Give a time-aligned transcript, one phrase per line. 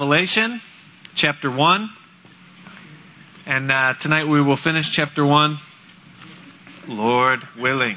[0.00, 0.60] Revelation
[1.14, 1.88] chapter 1.
[3.46, 5.56] And uh, tonight we will finish chapter 1,
[6.88, 7.96] Lord willing.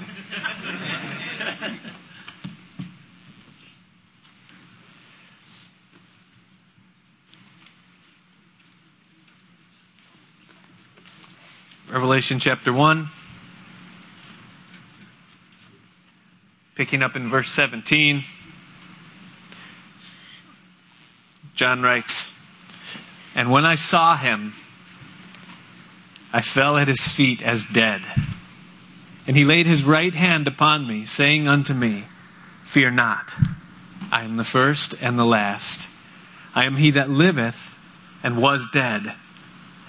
[11.89, 13.07] Revelation chapter 1,
[16.75, 18.23] picking up in verse 17.
[21.57, 22.39] John writes,
[23.33, 24.53] And when I saw him,
[26.31, 28.01] I fell at his feet as dead.
[29.25, 32.05] And he laid his right hand upon me, saying unto me,
[32.63, 33.35] Fear not,
[34.11, 35.89] I am the first and the last.
[36.53, 37.75] I am he that liveth
[38.21, 39.13] and was dead.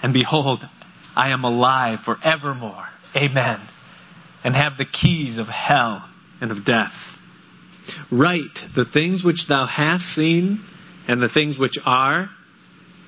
[0.01, 0.67] And behold,
[1.15, 2.89] I am alive for evermore.
[3.15, 3.59] Amen.
[4.43, 6.09] And have the keys of hell
[6.41, 7.21] and of death.
[8.09, 10.61] Write the things which thou hast seen
[11.09, 12.29] and the things which are,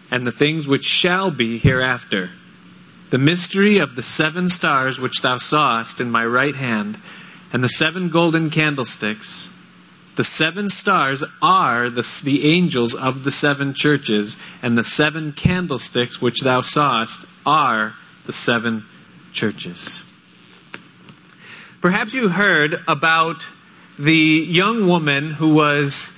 [0.10, 2.32] and the things which shall be hereafter.
[3.12, 6.99] The mystery of the seven stars which thou sawest in my right hand,
[7.54, 9.52] and the seven golden candlesticks.
[10.16, 16.20] The seven stars are the, the angels of the seven churches, and the seven candlesticks
[16.20, 17.94] which thou sawest are
[18.26, 18.84] the seven
[19.32, 20.02] churches.
[21.82, 23.48] Perhaps you heard about
[23.99, 24.12] the
[24.49, 26.18] young woman who was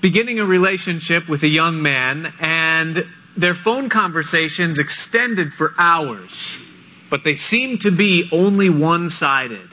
[0.00, 6.60] beginning a relationship with a young man, and their phone conversations extended for hours,
[7.10, 9.68] but they seemed to be only one sided.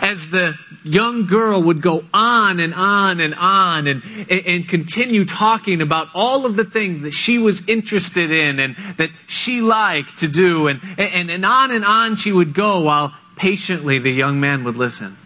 [0.00, 5.82] As the young girl would go on and on and on and, and continue talking
[5.82, 10.28] about all of the things that she was interested in and that she liked to
[10.28, 14.64] do, and, and, and on and on she would go while patiently the young man
[14.64, 15.16] would listen.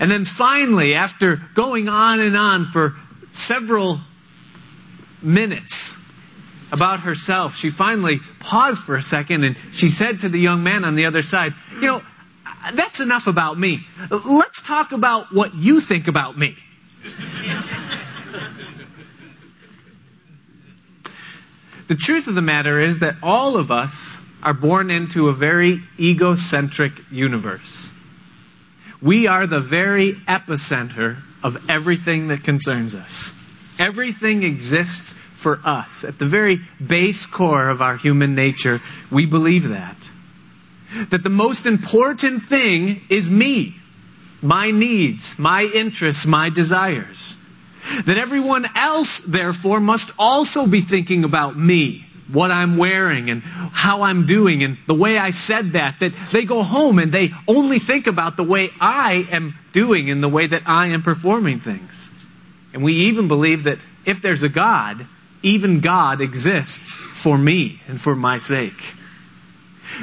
[0.00, 2.96] And then finally, after going on and on for
[3.32, 4.00] several
[5.22, 6.02] minutes
[6.72, 10.86] about herself, she finally paused for a second and she said to the young man
[10.86, 12.02] on the other side, You know,
[12.72, 13.86] that's enough about me.
[14.10, 16.56] Let's talk about what you think about me.
[21.88, 25.82] the truth of the matter is that all of us are born into a very
[25.98, 27.90] egocentric universe.
[29.02, 33.32] We are the very epicenter of everything that concerns us.
[33.78, 36.04] Everything exists for us.
[36.04, 38.80] At the very base core of our human nature,
[39.10, 40.10] we believe that.
[41.08, 43.76] That the most important thing is me,
[44.42, 47.38] my needs, my interests, my desires.
[48.04, 54.02] That everyone else, therefore, must also be thinking about me what I'm wearing and how
[54.02, 57.78] I'm doing and the way I said that, that they go home and they only
[57.78, 62.10] think about the way I am doing and the way that I am performing things.
[62.72, 65.06] And we even believe that if there's a God,
[65.42, 68.94] even God exists for me and for my sake.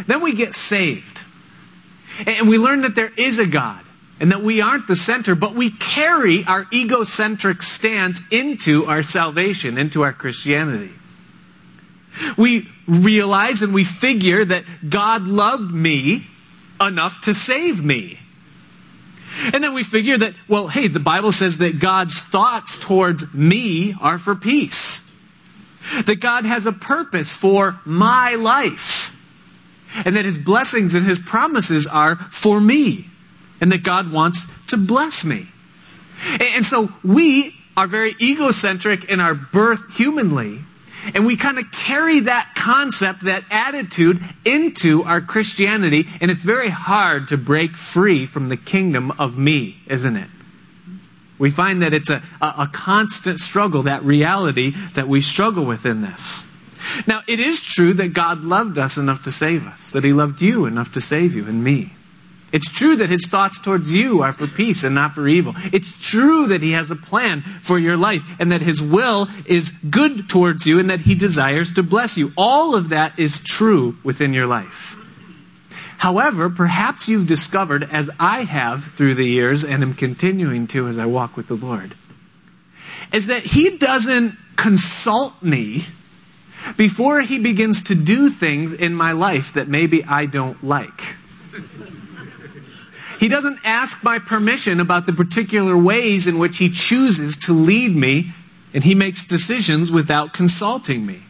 [0.06, 1.22] Then we get saved.
[2.26, 3.84] And we learn that there is a God
[4.20, 9.78] and that we aren't the center, but we carry our egocentric stance into our salvation,
[9.78, 10.92] into our Christianity.
[12.38, 16.26] We realize and we figure that God loved me
[16.80, 18.20] enough to save me.
[19.54, 23.94] And then we figure that, well, hey, the Bible says that God's thoughts towards me
[24.02, 25.14] are for peace.
[26.06, 29.14] That God has a purpose for my life.
[30.06, 33.08] And that his blessings and his promises are for me.
[33.62, 35.48] And that God wants to bless me.
[36.56, 40.62] And so we are very egocentric in our birth humanly.
[41.14, 46.70] And we kind of carry that concept, that attitude into our Christianity, and it's very
[46.70, 50.30] hard to break free from the kingdom of me, isn't it?
[51.40, 56.02] We find that it's a, a, constant struggle, that reality that we struggle with in
[56.02, 56.46] this.
[57.06, 60.42] Now, it is true that God loved us enough to save us, that He loved
[60.42, 61.94] you enough to save you and me.
[62.52, 65.54] It's true that his thoughts towards you are for peace and not for evil.
[65.74, 69.72] It's true that he has a plan for your life and that his will is
[69.72, 72.32] good towards you and that he desires to bless you.
[72.38, 74.96] All of that is true within your life.
[75.98, 81.00] However, perhaps you've discovered, as I have through the years and am continuing to as
[81.00, 81.96] I walk with the Lord,
[83.12, 85.88] is that he doesn't consult me
[86.78, 91.16] before he begins to do things in my life that maybe I don't like.
[93.20, 97.96] He doesn't ask my permission about the particular ways in which he chooses to lead
[97.96, 98.34] me,
[98.74, 101.22] and he makes decisions without consulting me.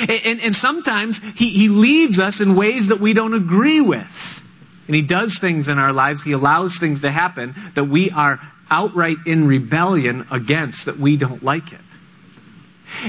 [0.00, 4.44] And, and, and sometimes he, he leads us in ways that we don't agree with.
[4.86, 8.40] And he does things in our lives, he allows things to happen that we are
[8.70, 11.80] outright in rebellion against, that we don't like it.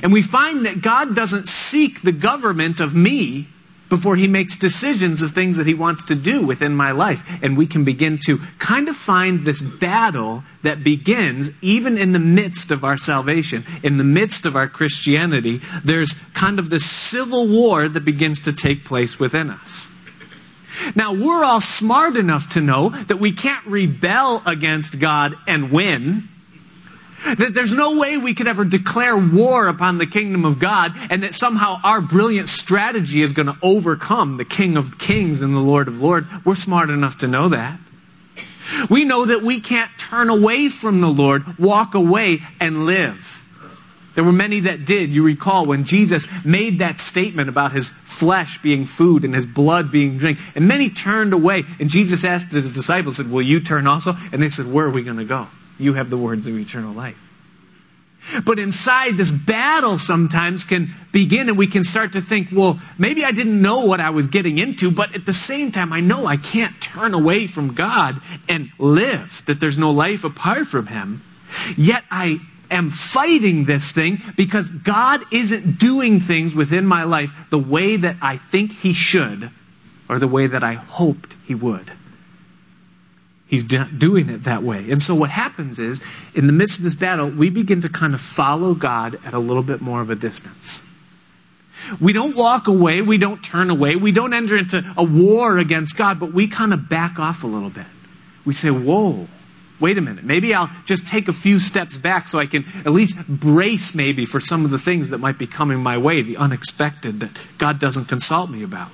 [0.01, 3.47] And we find that God doesn't seek the government of me
[3.89, 7.23] before he makes decisions of things that he wants to do within my life.
[7.41, 12.19] And we can begin to kind of find this battle that begins even in the
[12.19, 15.61] midst of our salvation, in the midst of our Christianity.
[15.83, 19.91] There's kind of this civil war that begins to take place within us.
[20.93, 26.27] Now, we're all smart enough to know that we can't rebel against God and win.
[27.25, 31.23] That there's no way we could ever declare war upon the kingdom of God and
[31.23, 35.59] that somehow our brilliant strategy is going to overcome the King of Kings and the
[35.59, 36.27] Lord of Lords.
[36.45, 37.79] We're smart enough to know that.
[38.89, 43.41] We know that we can't turn away from the Lord, walk away, and live.
[44.15, 45.11] There were many that did.
[45.11, 49.91] You recall when Jesus made that statement about his flesh being food and his blood
[49.91, 50.39] being drink.
[50.55, 51.63] And many turned away.
[51.79, 54.15] And Jesus asked his disciples, said, Will you turn also?
[54.31, 55.47] And they said, Where are we going to go?
[55.77, 57.17] You have the words of eternal life.
[58.43, 63.23] But inside, this battle sometimes can begin, and we can start to think, well, maybe
[63.23, 66.25] I didn't know what I was getting into, but at the same time, I know
[66.25, 68.19] I can't turn away from God
[68.49, 71.21] and live, that there's no life apart from Him.
[71.77, 72.39] Yet I
[72.71, 78.17] am fighting this thing because God isn't doing things within my life the way that
[78.21, 79.51] I think He should
[80.09, 81.91] or the way that I hoped He would.
[83.47, 84.89] He's doing it that way.
[84.89, 86.01] And so what happens is,
[86.33, 89.39] in the midst of this battle, we begin to kind of follow God at a
[89.39, 90.81] little bit more of a distance.
[92.01, 95.95] We don't walk away, we don't turn away, we don't enter into a war against
[95.95, 97.85] God, but we kind of back off a little bit.
[98.45, 99.27] We say, whoa,
[99.79, 102.91] wait a minute, maybe I'll just take a few steps back so I can at
[102.91, 106.37] least brace maybe for some of the things that might be coming my way, the
[106.37, 108.89] unexpected that God doesn't consult me about.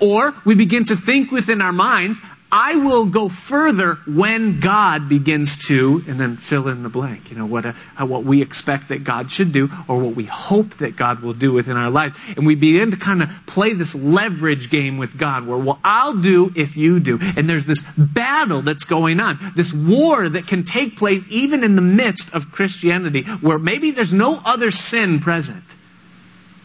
[0.00, 2.18] Or we begin to think within our minds,
[2.54, 7.30] I will go further when God begins to, and then fill in the blank.
[7.30, 10.76] You know, what, uh, what we expect that God should do or what we hope
[10.76, 12.14] that God will do within our lives.
[12.36, 16.18] And we begin to kind of play this leverage game with God where, well, I'll
[16.18, 17.18] do if you do.
[17.22, 21.74] And there's this battle that's going on, this war that can take place even in
[21.74, 25.64] the midst of Christianity where maybe there's no other sin present.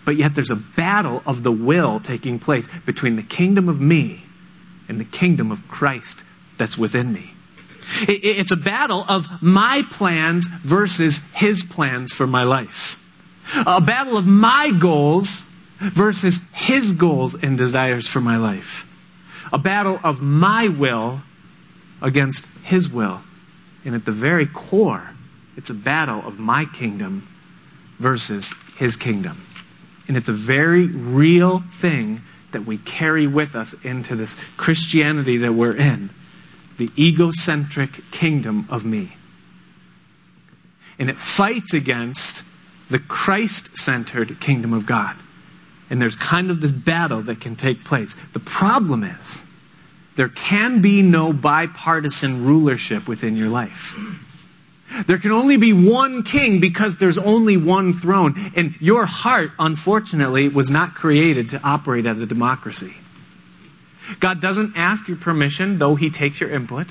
[0.03, 4.25] But yet there's a battle of the will taking place between the kingdom of me
[4.87, 6.23] and the kingdom of Christ
[6.57, 7.31] that's within me.
[8.01, 13.03] It's a battle of my plans versus his plans for my life.
[13.65, 15.49] A battle of my goals
[15.79, 18.85] versus his goals and desires for my life.
[19.53, 21.21] A battle of my will
[22.01, 23.21] against his will.
[23.85, 25.09] And at the very core,
[25.55, 27.27] it's a battle of my kingdom
[27.99, 29.41] versus his kingdom.
[30.07, 32.21] And it's a very real thing
[32.51, 36.09] that we carry with us into this Christianity that we're in
[36.77, 39.13] the egocentric kingdom of me.
[40.99, 42.45] And it fights against
[42.89, 45.15] the Christ centered kingdom of God.
[45.89, 48.15] And there's kind of this battle that can take place.
[48.33, 49.43] The problem is,
[50.15, 53.95] there can be no bipartisan rulership within your life.
[55.05, 58.51] There can only be one king because there's only one throne.
[58.55, 62.93] And your heart, unfortunately, was not created to operate as a democracy.
[64.19, 66.87] God doesn't ask your permission, though He takes your input.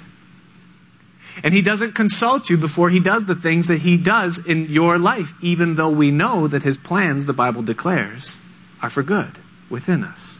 [1.42, 4.98] And He doesn't consult you before He does the things that He does in your
[4.98, 8.40] life, even though we know that His plans, the Bible declares,
[8.82, 9.38] are for good
[9.70, 10.38] within us.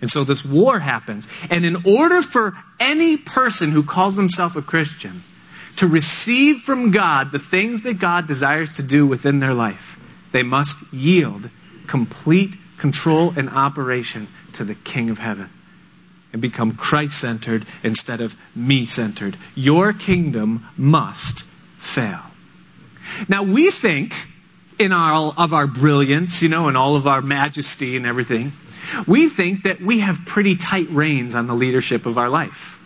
[0.00, 1.26] And so this war happens.
[1.50, 5.24] And in order for any person who calls himself a Christian
[5.76, 9.98] to receive from God the things that God desires to do within their life,
[10.32, 11.50] they must yield
[11.86, 15.48] complete control and operation to the King of Heaven
[16.32, 19.36] and become Christ centered instead of me centered.
[19.54, 21.42] Your kingdom must
[21.78, 22.20] fail.
[23.28, 24.14] Now we think
[24.78, 28.52] in all of our brilliance, you know, and all of our majesty and everything,
[29.06, 32.78] we think that we have pretty tight reins on the leadership of our life.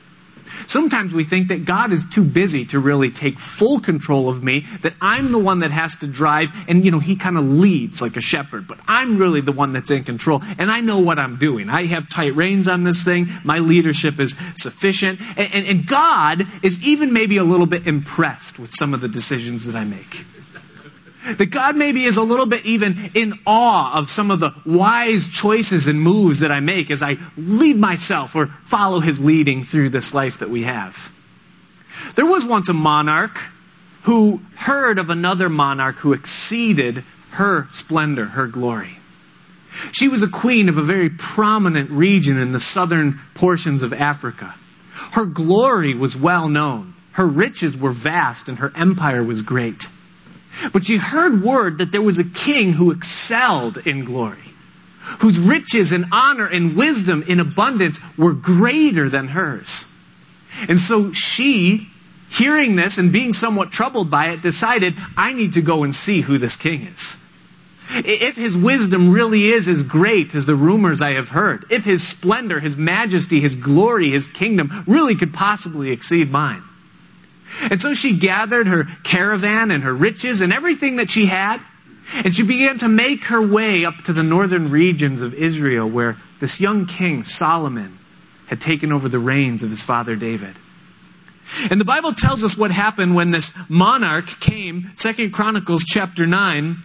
[0.67, 4.67] Sometimes we think that God is too busy to really take full control of me,
[4.83, 8.03] that I'm the one that has to drive, and you know, He kind of leads
[8.03, 11.19] like a shepherd, but I'm really the one that's in control, and I know what
[11.19, 11.69] I'm doing.
[11.69, 13.29] I have tight reins on this thing.
[13.45, 15.21] My leadership is sufficient.
[15.37, 19.09] And, and, and God is even maybe a little bit impressed with some of the
[19.09, 20.25] decisions that I make.
[21.25, 25.29] That God maybe is a little bit even in awe of some of the wise
[25.29, 29.91] choices and moves that I make as I lead myself or follow his leading through
[29.91, 31.13] this life that we have.
[32.15, 33.39] There was once a monarch
[34.03, 38.99] who heard of another monarch who exceeded her splendor, her glory.
[39.93, 44.55] She was a queen of a very prominent region in the southern portions of Africa.
[45.13, 46.95] Her glory was well known.
[47.13, 49.87] Her riches were vast and her empire was great.
[50.73, 54.39] But she heard word that there was a king who excelled in glory,
[55.21, 59.93] whose riches and honor and wisdom in abundance were greater than hers.
[60.69, 61.89] And so she,
[62.29, 66.21] hearing this and being somewhat troubled by it, decided, I need to go and see
[66.21, 67.17] who this king is.
[67.93, 72.07] If his wisdom really is as great as the rumors I have heard, if his
[72.07, 76.63] splendor, his majesty, his glory, his kingdom really could possibly exceed mine.
[77.63, 81.61] And so she gathered her caravan and her riches and everything that she had,
[82.25, 86.17] and she began to make her way up to the northern regions of Israel where
[86.41, 87.99] this young king, Solomon,
[88.47, 90.57] had taken over the reins of his father David.
[91.71, 96.77] And the Bible tells us what happened when this monarch came, Second Chronicles chapter 9,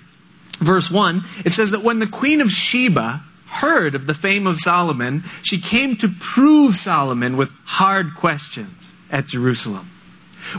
[0.59, 4.57] verse 1, it says that when the queen of Sheba heard of the fame of
[4.57, 9.89] Solomon, she came to prove Solomon with hard questions at Jerusalem,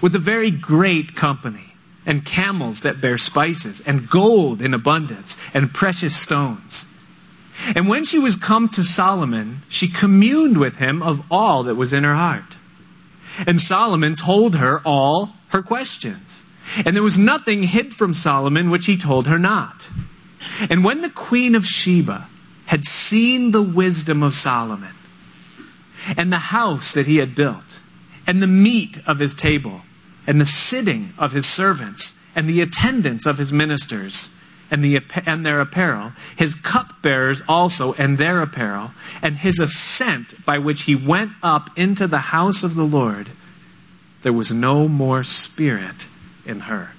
[0.03, 1.73] with a very great company,
[2.05, 6.97] and camels that bear spices, and gold in abundance, and precious stones.
[7.75, 11.93] And when she was come to Solomon, she communed with him of all that was
[11.93, 12.57] in her heart.
[13.47, 16.43] And Solomon told her all her questions.
[16.85, 19.89] And there was nothing hid from Solomon which he told her not.
[20.69, 22.27] And when the queen of Sheba
[22.67, 24.93] had seen the wisdom of Solomon,
[26.17, 27.81] and the house that he had built,
[28.27, 29.83] and the meat of his table,
[30.27, 34.39] and the sitting of his servants, and the attendance of his ministers,
[34.71, 38.91] and, the, and their apparel, his cupbearers also and their apparel,
[39.23, 43.31] and his ascent by which he went up into the house of the Lord,
[44.23, 46.09] there was no more spirit
[46.45, 46.91] in her.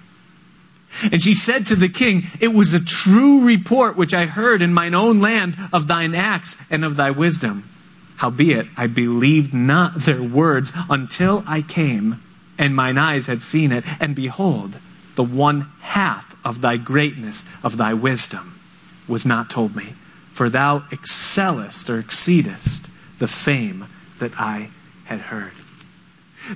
[1.11, 4.73] And she said to the king, It was a true report which I heard in
[4.73, 7.69] mine own land of thine acts and of thy wisdom.
[8.15, 12.23] Howbeit, I believed not their words until I came,
[12.57, 14.77] and mine eyes had seen it, and behold,
[15.15, 18.59] the one half of thy greatness, of thy wisdom,
[19.07, 19.93] was not told me.
[20.31, 22.87] For thou excellest or exceedest
[23.19, 23.85] the fame
[24.19, 24.69] that I
[25.05, 25.53] had heard.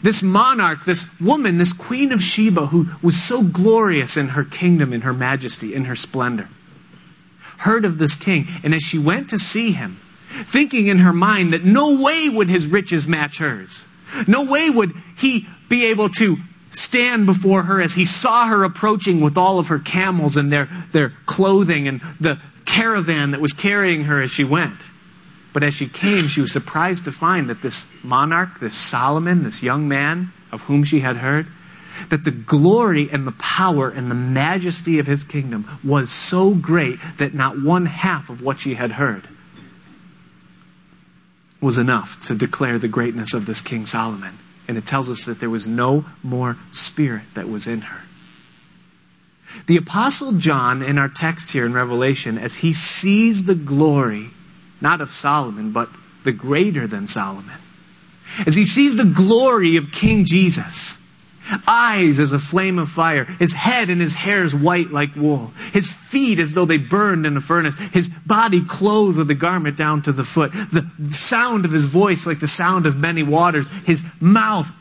[0.01, 4.93] This monarch, this woman, this queen of Sheba, who was so glorious in her kingdom,
[4.93, 6.47] in her majesty, in her splendor,
[7.57, 8.47] heard of this king.
[8.63, 12.49] And as she went to see him, thinking in her mind that no way would
[12.49, 13.87] his riches match hers,
[14.27, 16.37] no way would he be able to
[16.71, 20.67] stand before her as he saw her approaching with all of her camels and their,
[20.91, 24.77] their clothing and the caravan that was carrying her as she went.
[25.53, 29.63] But as she came, she was surprised to find that this monarch, this Solomon, this
[29.63, 31.47] young man of whom she had heard,
[32.09, 36.99] that the glory and the power and the majesty of his kingdom was so great
[37.17, 39.25] that not one half of what she had heard
[41.61, 44.37] was enough to declare the greatness of this King Solomon.
[44.71, 48.03] And it tells us that there was no more spirit that was in her.
[49.67, 54.29] The Apostle John, in our text here in Revelation, as he sees the glory
[54.79, 55.89] not of Solomon, but
[56.23, 57.57] the greater than Solomon.
[58.47, 61.00] As he sees the glory of King Jesus,
[61.67, 65.91] eyes as a flame of fire, his head and his hairs white like wool, his
[65.91, 70.01] feet as though they burned in a furnace, his body clothed with a garment down
[70.01, 74.03] to the foot, the sound of his voice like the sound of many waters, his
[74.19, 74.71] mouth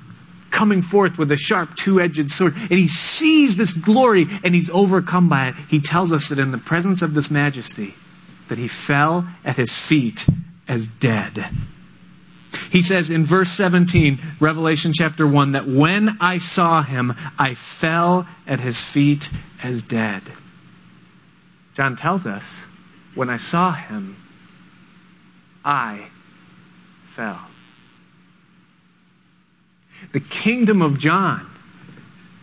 [0.50, 5.28] coming forth with a sharp two-edged sword, and he sees this glory and he's overcome
[5.28, 5.54] by it.
[5.68, 7.94] He tells us that in the presence of this majesty,
[8.48, 10.26] that he fell at his feet
[10.66, 11.46] as dead.
[12.70, 18.26] He says in verse 17, Revelation chapter 1, that when I saw him, I fell
[18.46, 19.28] at his feet
[19.62, 20.22] as dead.
[21.74, 22.44] John tells us,
[23.14, 24.16] when I saw him,
[25.64, 26.06] I
[27.06, 27.40] fell.
[30.12, 31.50] The kingdom of John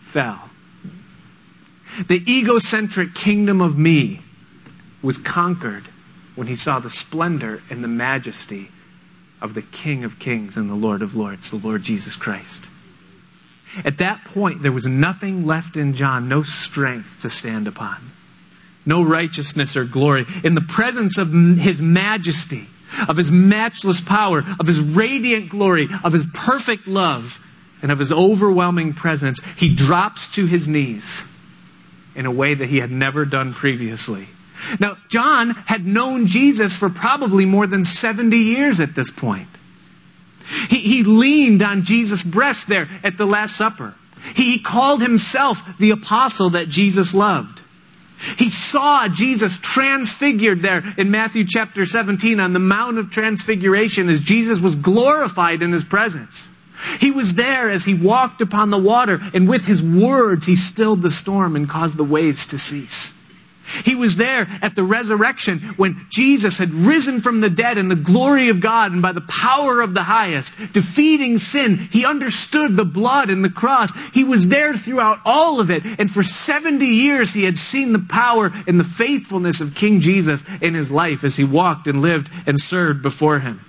[0.00, 0.50] fell.
[2.06, 4.20] The egocentric kingdom of me
[5.02, 5.88] was conquered
[6.34, 8.70] when he saw the splendor and the majesty
[9.40, 12.68] of the King of Kings and the Lord of Lords, the Lord Jesus Christ.
[13.84, 17.96] At that point, there was nothing left in John, no strength to stand upon,
[18.86, 20.26] no righteousness or glory.
[20.42, 22.66] In the presence of his majesty,
[23.06, 27.44] of his matchless power, of his radiant glory, of his perfect love,
[27.82, 31.22] and of his overwhelming presence, he drops to his knees
[32.16, 34.26] in a way that he had never done previously.
[34.80, 39.48] Now, John had known Jesus for probably more than 70 years at this point.
[40.68, 43.94] He, he leaned on Jesus' breast there at the Last Supper.
[44.34, 47.62] He called himself the apostle that Jesus loved.
[48.36, 54.20] He saw Jesus transfigured there in Matthew chapter 17 on the Mount of Transfiguration as
[54.20, 56.48] Jesus was glorified in his presence.
[57.00, 61.02] He was there as he walked upon the water, and with his words he stilled
[61.02, 63.07] the storm and caused the waves to cease.
[63.84, 67.94] He was there at the resurrection when Jesus had risen from the dead in the
[67.94, 71.76] glory of God and by the power of the highest, defeating sin.
[71.76, 73.92] He understood the blood and the cross.
[74.12, 75.84] He was there throughout all of it.
[75.84, 80.42] And for 70 years, he had seen the power and the faithfulness of King Jesus
[80.60, 83.64] in his life as he walked and lived and served before him.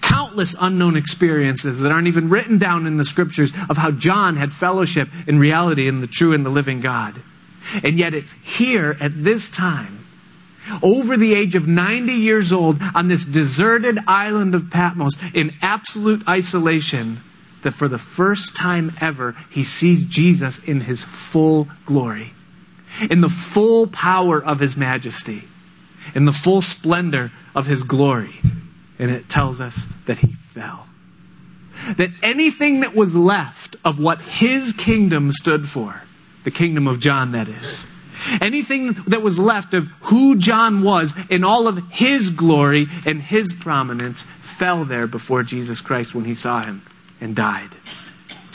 [0.00, 4.52] Countless unknown experiences that aren't even written down in the scriptures of how John had
[4.52, 7.20] fellowship in reality in the true and the living God.
[7.82, 10.00] And yet it's here at this time,
[10.82, 16.26] over the age of 90 years old, on this deserted island of Patmos, in absolute
[16.28, 17.20] isolation,
[17.62, 22.32] that for the first time ever, he sees Jesus in his full glory,
[23.10, 25.44] in the full power of his majesty,
[26.14, 28.34] in the full splendor of his glory.
[28.98, 30.86] And it tells us that he fell.
[31.96, 36.03] That anything that was left of what his kingdom stood for,
[36.44, 37.86] the kingdom of John, that is.
[38.40, 43.52] Anything that was left of who John was in all of his glory and his
[43.52, 46.82] prominence fell there before Jesus Christ when he saw him
[47.20, 47.70] and died.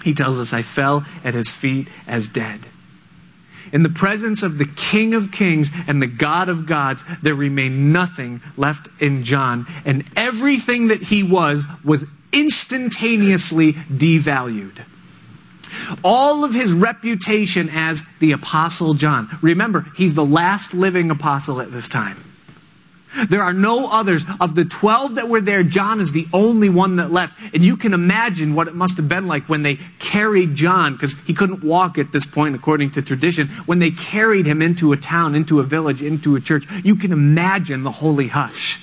[0.04, 2.62] He tells us, I fell at his feet as dead.
[3.72, 7.94] In the presence of the King of Kings and the God of Gods, there remained
[7.94, 14.80] nothing left in John, and everything that he was was instantaneously devalued
[16.04, 19.30] all of his reputation as the Apostle John.
[19.42, 22.24] Remember, he's the last living apostle at this time.
[23.28, 24.26] There are no others.
[24.40, 27.34] Of the 12 that were there, John is the only one that left.
[27.54, 31.18] And you can imagine what it must have been like when they carried John, because
[31.20, 33.48] he couldn't walk at this point according to tradition.
[33.66, 37.12] When they carried him into a town, into a village, into a church, you can
[37.12, 38.80] imagine the holy hush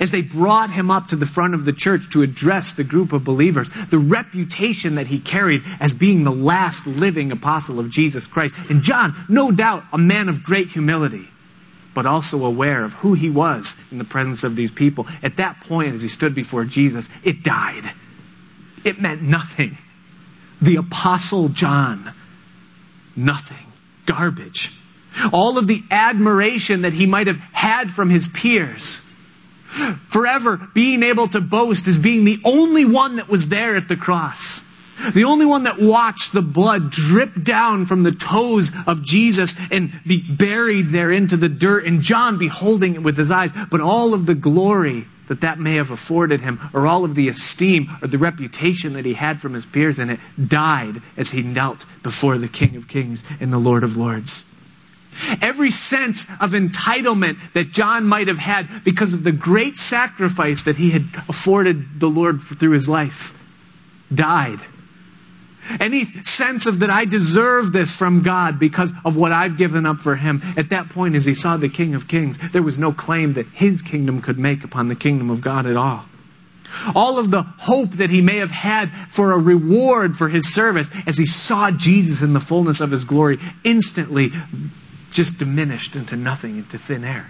[0.00, 3.12] as they brought him up to the front of the church to address the group
[3.12, 8.26] of believers, the reputation that he carried as being the last living apostle of Jesus
[8.26, 8.54] Christ.
[8.68, 11.28] And John, no doubt, a man of great humility,
[11.94, 15.06] but also aware of who he was in the presence of these people.
[15.22, 17.90] At that point, as he stood before Jesus, it died.
[18.84, 19.76] It meant nothing.
[20.60, 22.12] The apostle John,
[23.16, 23.66] nothing.
[24.06, 24.72] Garbage.
[25.32, 29.00] All of the admiration that he might have had from his peers
[30.08, 33.96] forever being able to boast as being the only one that was there at the
[33.96, 34.68] cross.
[35.14, 39.92] The only one that watched the blood drip down from the toes of Jesus and
[40.06, 43.52] be buried there into the dirt, and John beholding it with his eyes.
[43.70, 47.28] But all of the glory that that may have afforded him, or all of the
[47.28, 51.42] esteem or the reputation that he had from his peers in it, died as he
[51.42, 54.54] knelt before the King of Kings and the Lord of Lords.
[55.40, 60.76] Every sense of entitlement that John might have had because of the great sacrifice that
[60.76, 63.36] he had afforded the Lord through his life
[64.14, 64.60] died.
[65.80, 70.00] Any sense of that I deserve this from God because of what I've given up
[70.00, 72.92] for him, at that point, as he saw the King of Kings, there was no
[72.92, 76.04] claim that his kingdom could make upon the kingdom of God at all.
[76.94, 80.90] All of the hope that he may have had for a reward for his service
[81.06, 84.32] as he saw Jesus in the fullness of his glory instantly
[85.12, 87.28] just diminished into nothing, into thin air.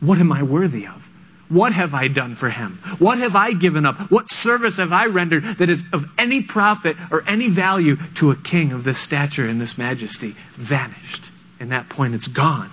[0.00, 1.08] What am I worthy of?
[1.48, 2.78] What have I done for him?
[2.98, 4.10] What have I given up?
[4.10, 8.36] What service have I rendered that is of any profit or any value to a
[8.36, 10.34] king of this stature and this majesty?
[10.54, 11.30] Vanished.
[11.60, 12.70] In that point, it's gone.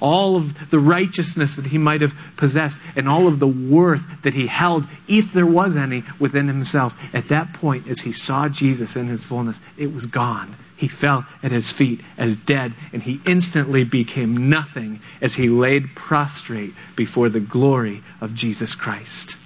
[0.00, 4.34] All of the righteousness that he might have possessed and all of the worth that
[4.34, 8.96] he held, if there was any, within himself, at that point, as he saw Jesus
[8.96, 13.20] in his fullness, it was gone he fell at his feet as dead, and he
[13.24, 19.36] instantly became nothing as he laid prostrate before the glory of Jesus Christ.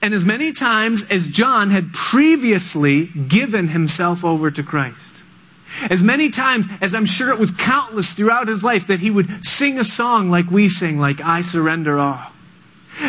[0.00, 5.24] And as many times as John had previously given himself over to Christ,
[5.90, 9.44] as many times as I'm sure it was countless throughout his life that he would
[9.44, 12.30] sing a song like we sing, like I surrender all.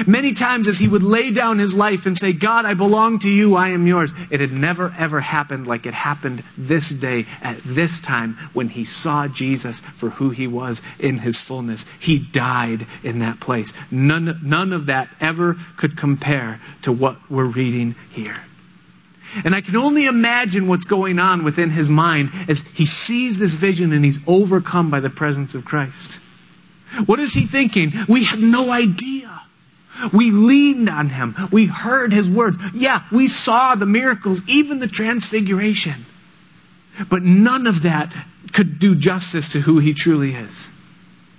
[0.05, 3.29] Many times as he would lay down his life and say, God, I belong to
[3.29, 4.13] you, I am yours.
[4.29, 8.85] It had never ever happened like it happened this day at this time when he
[8.85, 11.85] saw Jesus for who he was in his fullness.
[11.99, 13.73] He died in that place.
[13.89, 18.41] None, none of that ever could compare to what we're reading here.
[19.43, 23.53] And I can only imagine what's going on within his mind as he sees this
[23.53, 26.19] vision and he's overcome by the presence of Christ.
[27.05, 27.93] What is he thinking?
[28.07, 29.29] We have no idea.
[30.13, 31.35] We leaned on him.
[31.51, 32.57] We heard his words.
[32.73, 36.05] Yeah, we saw the miracles, even the transfiguration.
[37.09, 38.13] But none of that
[38.53, 40.69] could do justice to who he truly is.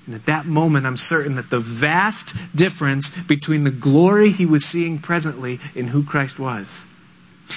[0.06, 4.64] And at that moment, I'm certain that the vast difference between the glory he was
[4.64, 6.84] seeing presently in who Christ was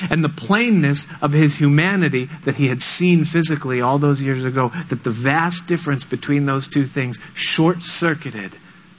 [0.09, 4.71] and the plainness of his humanity that he had seen physically all those years ago,
[4.89, 8.53] that the vast difference between those two things short circuited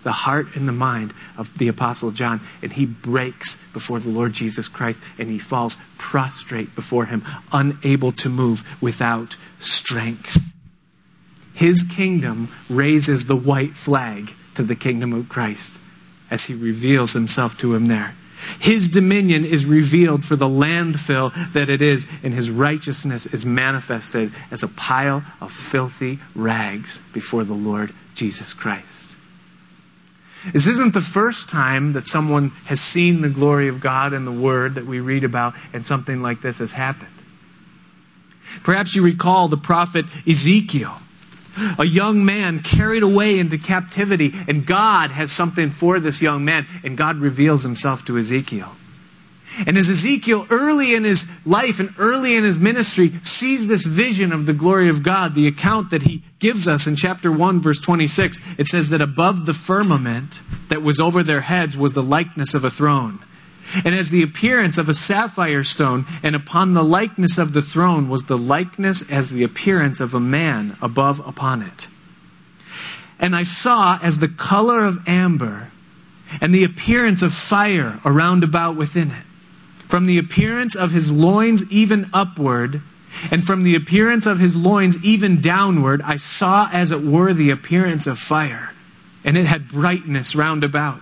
[0.05, 4.33] the heart and the mind of the Apostle John, and he breaks before the Lord
[4.33, 10.39] Jesus Christ and he falls prostrate before him, unable to move without strength.
[11.55, 15.81] His kingdom raises the white flag to the kingdom of Christ
[16.31, 18.15] as he reveals himself to him there.
[18.59, 24.33] His dominion is revealed for the landfill that it is, and his righteousness is manifested
[24.51, 29.14] as a pile of filthy rags before the Lord Jesus Christ.
[30.53, 34.33] This isn't the first time that someone has seen the glory of God in the
[34.33, 37.11] Word that we read about, and something like this has happened.
[38.63, 41.01] Perhaps you recall the prophet Ezekiel
[41.79, 46.67] a young man carried away into captivity, and God has something for this young man,
[46.83, 48.75] and God reveals himself to Ezekiel.
[49.67, 54.33] And as Ezekiel, early in his life and early in his ministry, sees this vision
[54.33, 57.79] of the glory of God, the account that he gives us in chapter 1, verse
[57.81, 62.55] 26, it says that above the firmament that was over their heads was the likeness
[62.55, 63.21] of a throne
[63.85, 68.09] and as the appearance of a sapphire stone, and upon the likeness of the throne
[68.09, 71.89] was the likeness as the appearance of a man above upon it.
[73.19, 75.71] And I saw as the color of amber,
[76.41, 79.25] and the appearance of fire around about within it.
[79.89, 82.83] From the appearance of his loins even upward,
[83.31, 87.51] and from the appearance of his loins even downward, I saw as it were the
[87.51, 88.73] appearance of fire,
[89.25, 91.01] and it had brightness round about.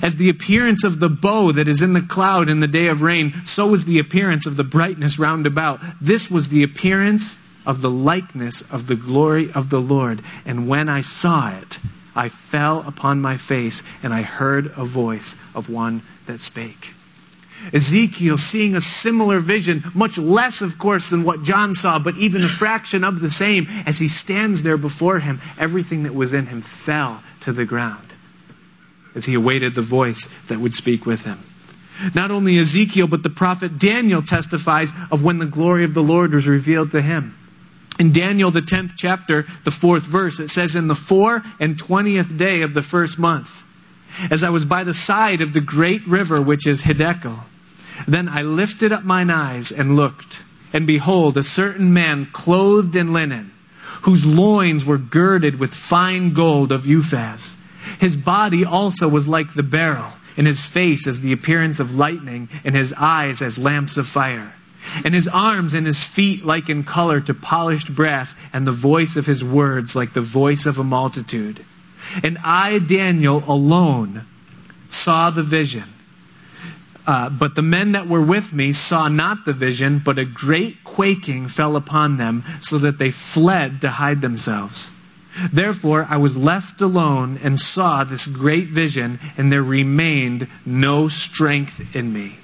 [0.00, 3.02] As the appearance of the bow that is in the cloud in the day of
[3.02, 5.80] rain, so was the appearance of the brightness round about.
[6.00, 10.22] This was the appearance of the likeness of the glory of the Lord.
[10.46, 11.78] And when I saw it,
[12.14, 16.94] I fell upon my face, and I heard a voice of one that spake.
[17.72, 22.42] Ezekiel seeing a similar vision, much less, of course, than what John saw, but even
[22.42, 26.46] a fraction of the same, as he stands there before him, everything that was in
[26.46, 28.14] him fell to the ground
[29.14, 31.38] as he awaited the voice that would speak with him.
[32.14, 36.34] Not only Ezekiel, but the prophet Daniel testifies of when the glory of the Lord
[36.34, 37.36] was revealed to him.
[37.98, 42.36] In Daniel, the 10th chapter, the fourth verse, it says, In the four and twentieth
[42.36, 43.64] day of the first month,
[44.30, 47.44] as I was by the side of the great river which is Hiddekel,
[48.06, 53.12] then I lifted up mine eyes and looked, and behold, a certain man clothed in
[53.12, 53.52] linen,
[54.02, 57.56] whose loins were girded with fine gold of Uphaz
[57.98, 62.48] his body also was like the beryl, and his face as the appearance of lightning,
[62.64, 64.54] and his eyes as lamps of fire.
[65.04, 69.16] And his arms and his feet like in color to polished brass, and the voice
[69.16, 71.64] of his words like the voice of a multitude.
[72.22, 74.26] And I, Daniel, alone
[74.88, 75.84] saw the vision.
[77.06, 80.84] Uh, but the men that were with me saw not the vision, but a great
[80.84, 84.90] quaking fell upon them, so that they fled to hide themselves.
[85.52, 91.96] Therefore, I was left alone and saw this great vision, and there remained no strength
[91.96, 92.36] in me.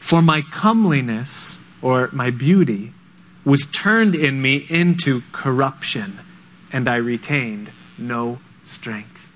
[0.00, 2.92] For my comeliness, or my beauty,
[3.44, 6.18] was turned in me into corruption,
[6.72, 9.32] and I retained no strength.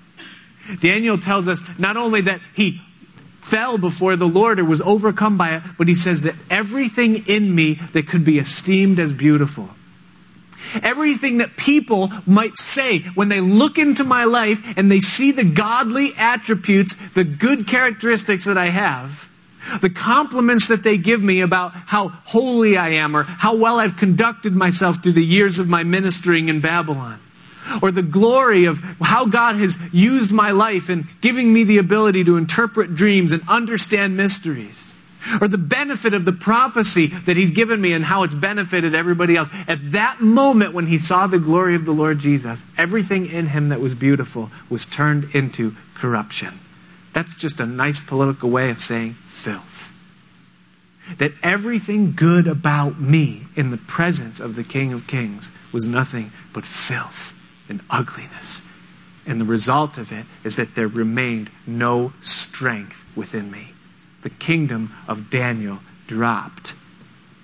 [0.79, 2.81] Daniel tells us not only that he
[3.51, 7.53] fell before the Lord or was overcome by it, but he says that everything in
[7.53, 9.69] me that could be esteemed as beautiful
[10.81, 15.43] Everything that people might say when they look into my life and they see the
[15.43, 19.29] godly attributes, the good characteristics that I have,
[19.81, 23.97] the compliments that they give me about how holy I am or how well I've
[23.97, 27.19] conducted myself through the years of my ministering in Babylon.
[27.81, 32.23] Or the glory of how God has used my life in giving me the ability
[32.25, 34.91] to interpret dreams and understand mysteries
[35.39, 39.37] or the benefit of the prophecy that he's given me and how it's benefited everybody
[39.37, 39.49] else.
[39.67, 43.69] At that moment when he saw the glory of the Lord Jesus, everything in him
[43.69, 46.59] that was beautiful was turned into corruption.
[47.13, 49.93] That's just a nice political way of saying filth.
[51.17, 56.31] That everything good about me in the presence of the King of Kings was nothing
[56.53, 57.35] but filth
[57.71, 58.61] and ugliness.
[59.25, 63.71] And the result of it is that there remained no strength within me
[64.21, 66.73] the kingdom of Daniel dropped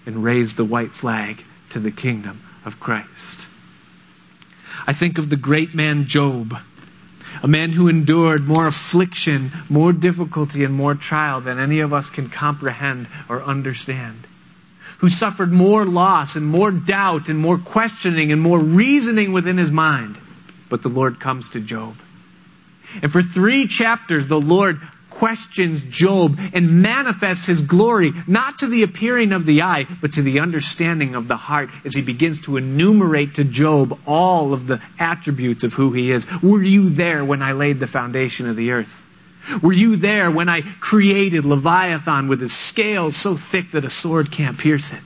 [0.05, 3.47] and raised the white flag to the kingdom of Christ.
[4.85, 6.55] I think of the great man Job,
[7.41, 12.09] a man who endured more affliction, more difficulty, and more trial than any of us
[12.09, 14.27] can comprehend or understand.
[14.99, 19.71] Who suffered more loss and more doubt and more questioning and more reasoning within his
[19.71, 20.17] mind.
[20.69, 21.95] But the Lord comes to Job.
[23.01, 28.83] And for three chapters, the Lord questions Job and manifests his glory, not to the
[28.83, 32.57] appearing of the eye, but to the understanding of the heart as he begins to
[32.57, 36.27] enumerate to Job all of the attributes of who he is.
[36.41, 39.03] Were you there when I laid the foundation of the earth?
[39.61, 44.31] Were you there when I created Leviathan with his scales so thick that a sword
[44.31, 45.01] can't pierce it?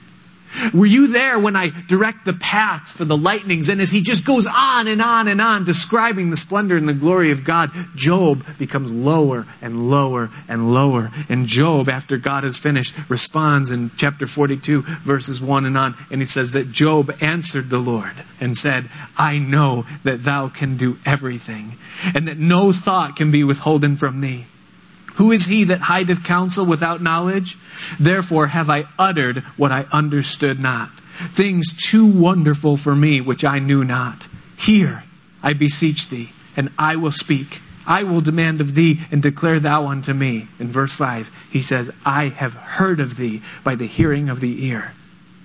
[0.72, 3.68] Were you there when I direct the paths for the lightnings?
[3.68, 6.94] And as he just goes on and on and on describing the splendor and the
[6.94, 11.10] glory of God, Job becomes lower and lower and lower.
[11.28, 15.96] And Job, after God has finished, responds in chapter 42, verses 1 and on.
[16.10, 20.76] And he says that Job answered the Lord and said, I know that thou can
[20.76, 21.78] do everything
[22.14, 24.46] and that no thought can be withholden from thee.
[25.16, 27.58] Who is he that hideth counsel without knowledge?
[27.98, 30.90] Therefore have I uttered what I understood not,
[31.32, 34.26] things too wonderful for me which I knew not.
[34.56, 35.04] Hear,
[35.42, 37.60] I beseech thee, and I will speak.
[37.86, 40.48] I will demand of thee, and declare thou unto me.
[40.58, 44.64] In verse 5, he says, I have heard of thee by the hearing of the
[44.66, 44.92] ear,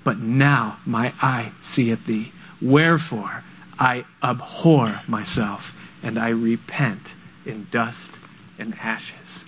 [0.04, 2.32] but now my eye seeth thee.
[2.62, 3.44] Wherefore
[3.80, 7.14] I abhor myself, and I repent
[7.46, 8.20] in dust
[8.60, 9.44] and ashes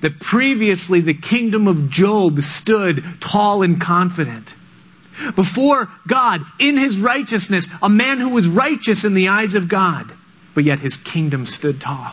[0.00, 4.54] that previously the kingdom of Job stood tall and confident.
[5.34, 10.12] Before God, in his righteousness, a man who was righteous in the eyes of God,
[10.54, 12.12] but yet his kingdom stood tall.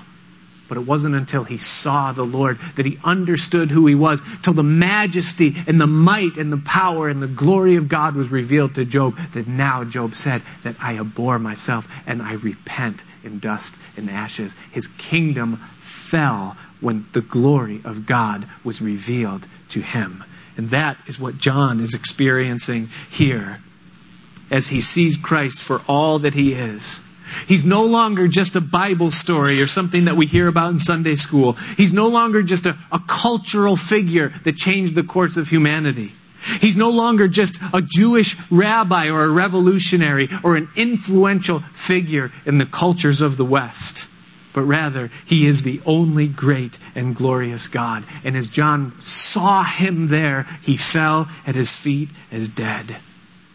[0.68, 4.54] But it wasn't until he saw the Lord that he understood who he was, till
[4.54, 8.74] the majesty and the might and the power and the glory of God was revealed
[8.76, 13.76] to Job, that now Job said that I abhor myself and I repent in dust
[13.96, 14.56] and ashes.
[14.72, 20.24] His kingdom fell when the glory of God was revealed to him.
[20.58, 23.62] And that is what John is experiencing here
[24.50, 27.02] as he sees Christ for all that he is.
[27.48, 31.16] He's no longer just a Bible story or something that we hear about in Sunday
[31.16, 31.54] school.
[31.76, 36.14] He's no longer just a, a cultural figure that changed the course of humanity.
[36.62, 42.60] He's no longer just a Jewish rabbi or a revolutionary or an influential figure in
[42.60, 44.05] the cultures of the West
[44.56, 48.06] but rather he is the only great and glorious God.
[48.24, 52.96] And as John saw him there, he fell at his feet as dead.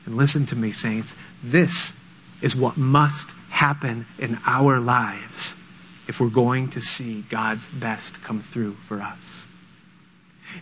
[0.05, 2.05] And listen to me, saints, this
[2.43, 5.55] is what must happen in our lives
[6.07, 9.47] if we're going to see God's best come through for us.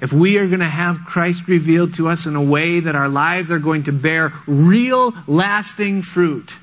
[0.01, 3.09] If we are going to have Christ revealed to us in a way that our
[3.09, 6.55] lives are going to bear real, lasting fruit,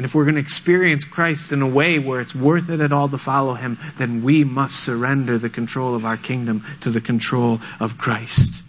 [0.00, 2.90] and if we're going to experience Christ in a way where it's worth it at
[2.90, 7.02] all to follow him, then we must surrender the control of our kingdom to the
[7.02, 8.64] control of Christ.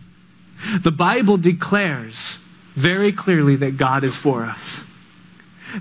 [0.82, 4.84] The Bible declares very clearly that God is for us.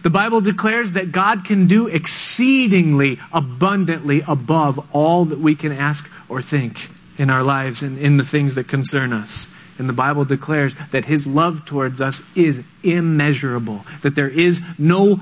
[0.04, 6.08] The Bible declares that God can do exceedingly abundantly above all that we can ask
[6.28, 9.52] or think in our lives and in the things that concern us.
[9.80, 15.18] And the Bible declares that His love towards us is immeasurable, that there is no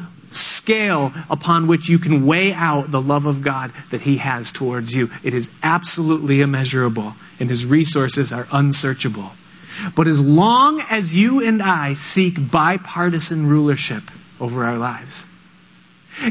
[0.69, 4.95] scale upon which you can weigh out the love of God that He has towards
[4.95, 5.11] you.
[5.25, 9.31] It is absolutely immeasurable, and His resources are unsearchable.
[9.97, 14.03] But as long as you and I seek bipartisan rulership
[14.39, 15.27] over our lives,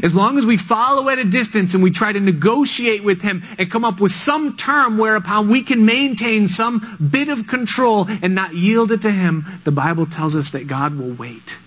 [0.04, 3.42] as long as we follow at a distance and we try to negotiate with him
[3.58, 8.36] and come up with some term whereupon we can maintain some bit of control and
[8.36, 11.58] not yield it to him, the Bible tells us that God will wait.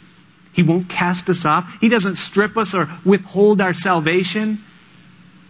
[0.54, 1.78] He won't cast us off.
[1.80, 4.64] He doesn't strip us or withhold our salvation,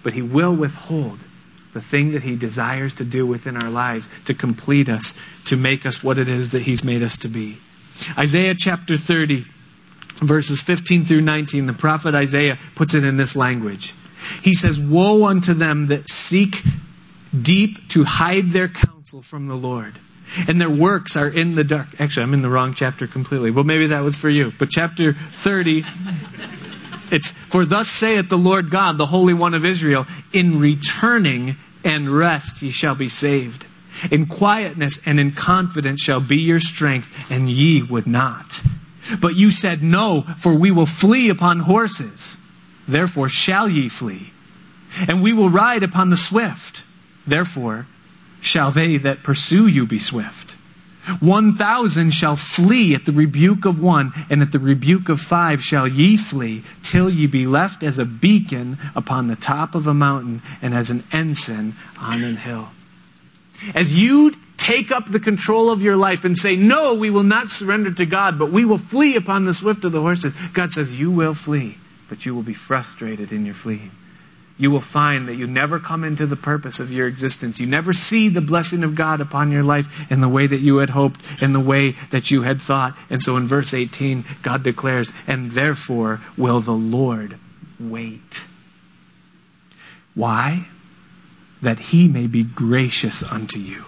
[0.03, 1.19] but He will withhold
[1.73, 5.85] the thing that He desires to do within our lives to complete us, to make
[5.85, 7.57] us what it is that He's made us to be.
[8.17, 9.45] Isaiah chapter 30,
[10.17, 13.93] verses 15 through 19, the prophet Isaiah puts it in this language.
[14.43, 16.63] He says, Woe unto them that seek
[17.39, 19.95] deep to hide their counsel from the Lord
[20.47, 21.99] and their works are in the dark.
[21.99, 23.51] Actually, I'm in the wrong chapter completely.
[23.51, 24.51] Well, maybe that was for you.
[24.57, 25.85] But chapter 30,
[27.11, 32.09] it's, For thus saith the Lord God, the Holy One of Israel, in returning and
[32.09, 33.65] rest ye shall be saved.
[34.09, 38.61] In quietness and in confidence shall be your strength, and ye would not.
[39.19, 42.41] But you said, No, for we will flee upon horses.
[42.87, 44.31] Therefore shall ye flee.
[45.07, 46.83] And we will ride upon the swift.
[47.27, 47.85] Therefore
[48.41, 50.57] shall they that pursue you be swift.
[51.19, 55.63] One thousand shall flee at the rebuke of one, and at the rebuke of five
[55.63, 59.93] shall ye flee, till ye be left as a beacon upon the top of a
[59.93, 62.69] mountain, and as an ensign on an hill.
[63.73, 67.49] As you take up the control of your life and say, No, we will not
[67.49, 70.91] surrender to God, but we will flee upon the swift of the horses, God says,
[70.91, 71.77] You will flee,
[72.09, 73.91] but you will be frustrated in your fleeing.
[74.57, 77.59] You will find that you never come into the purpose of your existence.
[77.59, 80.77] You never see the blessing of God upon your life in the way that you
[80.77, 82.95] had hoped, in the way that you had thought.
[83.09, 87.37] And so in verse 18, God declares, and therefore will the Lord
[87.79, 88.43] wait.
[90.13, 90.67] Why?
[91.61, 93.85] That he may be gracious unto you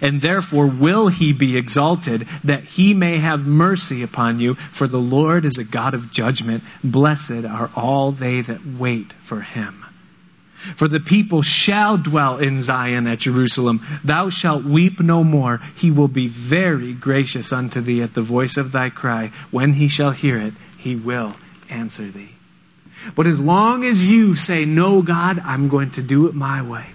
[0.00, 4.54] and therefore will he be exalted, that he may have mercy upon you.
[4.54, 6.62] For the Lord is a God of judgment.
[6.82, 9.84] Blessed are all they that wait for him.
[10.76, 13.84] For the people shall dwell in Zion at Jerusalem.
[14.02, 15.60] Thou shalt weep no more.
[15.76, 19.30] He will be very gracious unto thee at the voice of thy cry.
[19.50, 21.36] When he shall hear it, he will
[21.68, 22.30] answer thee.
[23.14, 26.86] But as long as you say, No, God, I'm going to do it my way.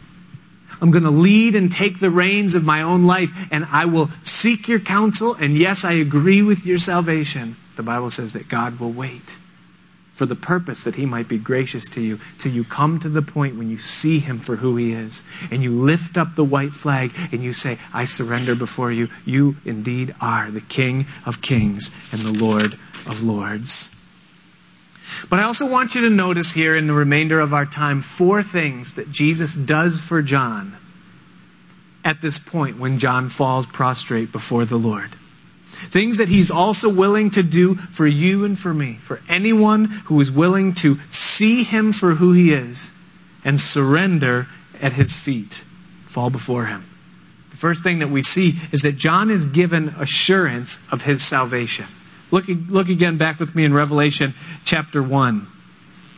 [0.82, 4.10] I'm going to lead and take the reins of my own life, and I will
[4.22, 5.36] seek your counsel.
[5.36, 7.56] And yes, I agree with your salvation.
[7.76, 9.38] The Bible says that God will wait
[10.20, 13.22] for the purpose that he might be gracious to you till you come to the
[13.22, 16.74] point when you see him for who he is and you lift up the white
[16.74, 19.08] flag and you say, I surrender before you.
[19.24, 22.78] You indeed are the King of kings and the Lord
[23.08, 23.96] of lords.
[25.30, 28.44] But I also want you to notice here in the remainder of our time four
[28.44, 30.78] things that Jesus does for John
[32.04, 35.12] at this point when John falls prostrate before the Lord.
[35.90, 40.20] Things that he's also willing to do for you and for me, for anyone who
[40.20, 42.92] is willing to see him for who he is
[43.46, 44.48] and surrender
[44.82, 45.64] at his feet,
[46.06, 46.86] fall before him.
[47.52, 51.86] The first thing that we see is that John is given assurance of his salvation.
[52.32, 55.48] Look, look again back with me in Revelation chapter 1.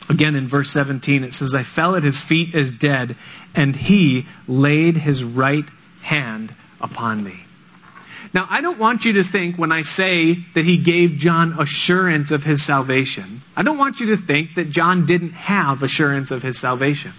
[0.10, 3.16] Again in verse 17, it says, I fell at his feet as dead,
[3.56, 5.66] and he laid his right
[6.02, 7.46] hand upon me.
[8.34, 12.32] Now, I don't want you to think when I say that he gave John assurance
[12.32, 16.42] of his salvation, I don't want you to think that John didn't have assurance of
[16.42, 17.14] his salvation.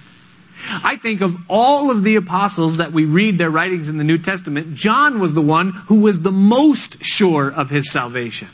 [0.84, 4.18] I think of all of the apostles that we read their writings in the New
[4.18, 8.48] Testament, John was the one who was the most sure of his salvation.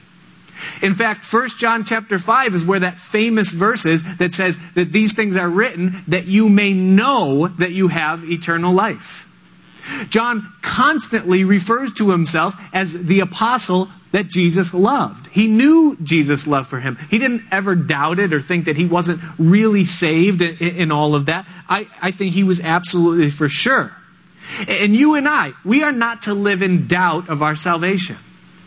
[0.83, 4.92] In fact, 1 John chapter 5 is where that famous verse is that says that
[4.92, 9.27] these things are written that you may know that you have eternal life.
[10.11, 15.27] John constantly refers to himself as the apostle that Jesus loved.
[15.29, 16.97] He knew Jesus' love for him.
[17.11, 21.27] He didn't ever doubt it or think that he wasn't really saved in, all of
[21.27, 21.47] that.
[21.68, 23.92] I, I think he was absolutely for sure.
[24.66, 28.16] And you and I, we are not to live in doubt of our salvation.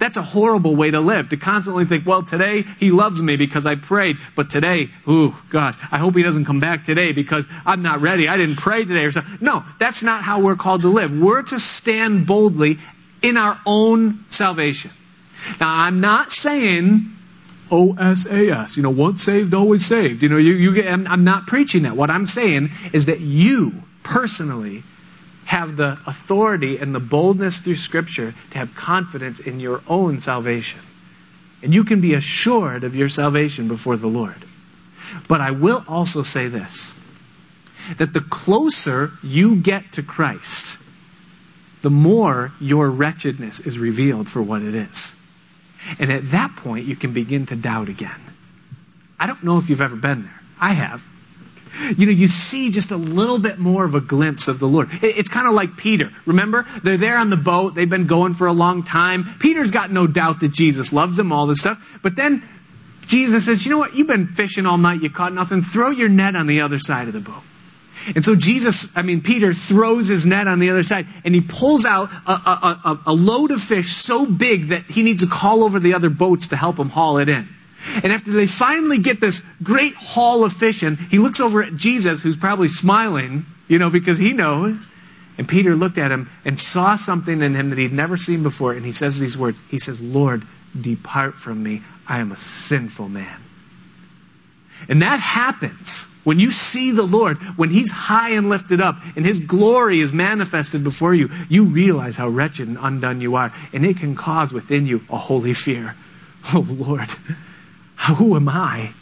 [0.01, 3.67] That's a horrible way to live, to constantly think, well, today he loves me because
[3.67, 7.83] I prayed, but today, ooh, God, I hope he doesn't come back today because I'm
[7.83, 8.27] not ready.
[8.27, 9.37] I didn't pray today or something.
[9.41, 11.15] No, that's not how we're called to live.
[11.15, 12.79] We're to stand boldly
[13.21, 14.89] in our own salvation.
[15.59, 17.05] Now, I'm not saying
[17.69, 20.23] OSAS, you know, once saved, always saved.
[20.23, 21.95] You know, you, you get, I'm, I'm not preaching that.
[21.95, 24.81] What I'm saying is that you personally
[25.45, 30.79] have the authority and the boldness through Scripture to have confidence in your own salvation.
[31.61, 34.45] And you can be assured of your salvation before the Lord.
[35.27, 36.97] But I will also say this
[37.97, 40.81] that the closer you get to Christ,
[41.81, 45.15] the more your wretchedness is revealed for what it is.
[45.99, 48.21] And at that point, you can begin to doubt again.
[49.19, 50.41] I don't know if you've ever been there.
[50.59, 51.05] I have
[51.97, 54.89] you know, you see just a little bit more of a glimpse of the Lord.
[55.01, 56.11] It's kind of like Peter.
[56.25, 56.65] Remember?
[56.83, 57.75] They're there on the boat.
[57.75, 59.25] They've been going for a long time.
[59.39, 61.79] Peter's got no doubt that Jesus loves them, all this stuff.
[62.01, 62.47] But then
[63.07, 63.95] Jesus says, you know what?
[63.95, 65.01] You've been fishing all night.
[65.01, 65.61] You caught nothing.
[65.61, 67.43] Throw your net on the other side of the boat.
[68.15, 71.41] And so Jesus, I mean, Peter throws his net on the other side and he
[71.41, 75.27] pulls out a, a, a, a load of fish so big that he needs to
[75.27, 77.47] call over the other boats to help him haul it in.
[78.03, 81.75] And after they finally get this great haul of fish in, he looks over at
[81.75, 84.77] Jesus, who's probably smiling, you know, because he knows.
[85.37, 88.73] And Peter looked at him and saw something in him that he'd never seen before.
[88.73, 90.43] And he says these words He says, Lord,
[90.79, 91.81] depart from me.
[92.07, 93.41] I am a sinful man.
[94.89, 99.25] And that happens when you see the Lord, when He's high and lifted up and
[99.25, 103.53] His glory is manifested before you, you realize how wretched and undone you are.
[103.73, 105.95] And it can cause within you a holy fear.
[106.55, 107.07] Oh Lord,
[108.09, 108.93] who am I?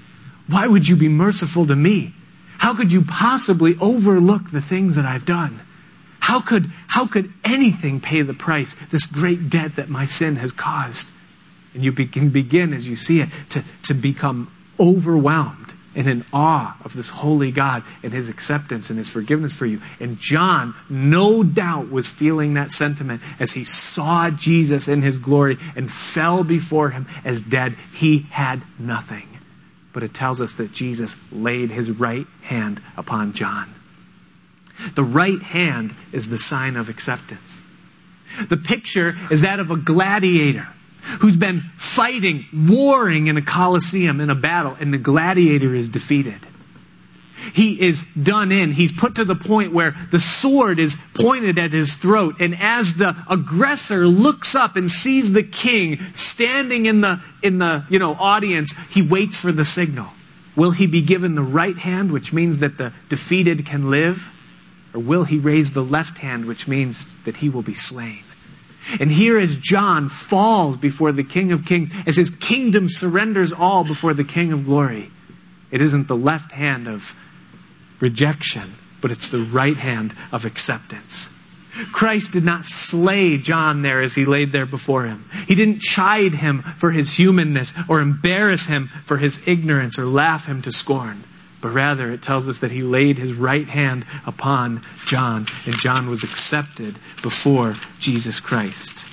[0.47, 2.13] Why would you be merciful to me?
[2.57, 5.61] How could you possibly overlook the things that I've done?
[6.19, 10.51] How could, how could anything pay the price, this great debt that my sin has
[10.51, 11.11] caused?
[11.73, 16.77] And you can begin, as you see it, to, to become overwhelmed and in awe
[16.83, 19.81] of this holy God and his acceptance and his forgiveness for you.
[19.99, 25.57] And John, no doubt, was feeling that sentiment as he saw Jesus in his glory
[25.75, 27.75] and fell before him as dead.
[27.93, 29.27] He had nothing.
[29.93, 33.73] but it tells us that Jesus laid his right hand upon John.
[34.95, 37.61] The right hand is the sign of acceptance.
[38.47, 40.67] The picture is that of a gladiator
[41.19, 46.39] who's been fighting, warring in a coliseum in a battle, and the gladiator is defeated.
[47.53, 48.71] He is done in.
[48.71, 52.35] He's put to the point where the sword is pointed at his throat.
[52.39, 57.85] And as the aggressor looks up and sees the king standing in the, in the,
[57.89, 60.07] you know, audience, he waits for the signal.
[60.55, 64.29] Will he be given the right hand, which means that the defeated can live?
[64.93, 68.23] Or will he raise the left hand, which means that he will be slain?
[68.99, 73.83] And here, as John falls before the King of Kings, as his kingdom surrenders all
[73.83, 75.11] before the King of Glory,
[75.71, 77.13] it isn't the left hand of
[77.99, 81.29] rejection, but it's the right hand of acceptance.
[81.91, 85.29] Christ did not slay John there as he laid there before him.
[85.47, 90.45] He didn't chide him for his humanness or embarrass him for his ignorance or laugh
[90.45, 91.23] him to scorn.
[91.61, 96.09] But rather, it tells us that he laid his right hand upon John, and John
[96.09, 99.05] was accepted before Jesus Christ.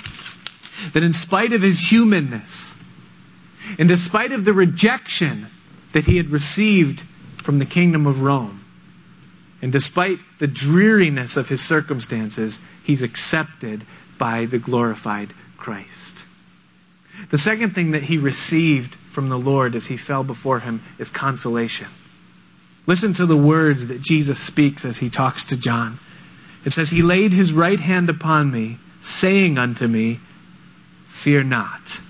[0.93, 2.75] That in spite of his humanness,
[3.79, 5.49] and despite of the rejection
[5.93, 7.01] that he had received
[7.43, 8.63] from the kingdom of Rome,
[9.61, 13.85] and despite the dreariness of his circumstances, he's accepted
[14.19, 16.25] by the glorified Christ.
[17.31, 21.11] The second thing that he received from the Lord as he fell before him is
[21.11, 21.89] consolation.
[22.87, 25.99] Listen to the words that Jesus speaks as he talks to John.
[26.65, 30.21] It says, He laid his right hand upon me, saying unto me,
[31.07, 32.01] Fear not,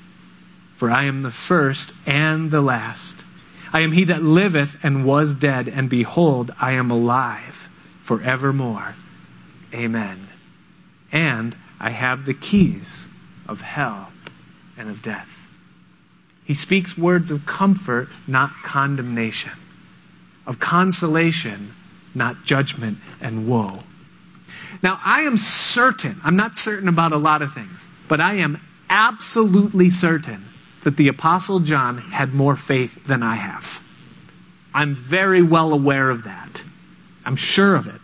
[0.74, 3.24] for I am the first and the last.
[3.72, 7.68] I am he that liveth and was dead, and behold, I am alive
[8.02, 8.94] forevermore.
[9.72, 10.28] Amen.
[11.10, 13.08] And I have the keys
[13.48, 14.12] of hell
[14.76, 15.48] and of death.
[16.44, 19.52] He speaks words of comfort, not condemnation
[20.46, 21.72] of consolation,
[22.14, 23.82] not judgment and woe.
[24.82, 28.60] Now, I am certain, I'm not certain about a lot of things, but I am
[28.88, 30.44] absolutely certain
[30.84, 33.82] that the Apostle John had more faith than I have.
[34.72, 36.62] I'm very well aware of that.
[37.24, 38.00] I'm sure of it.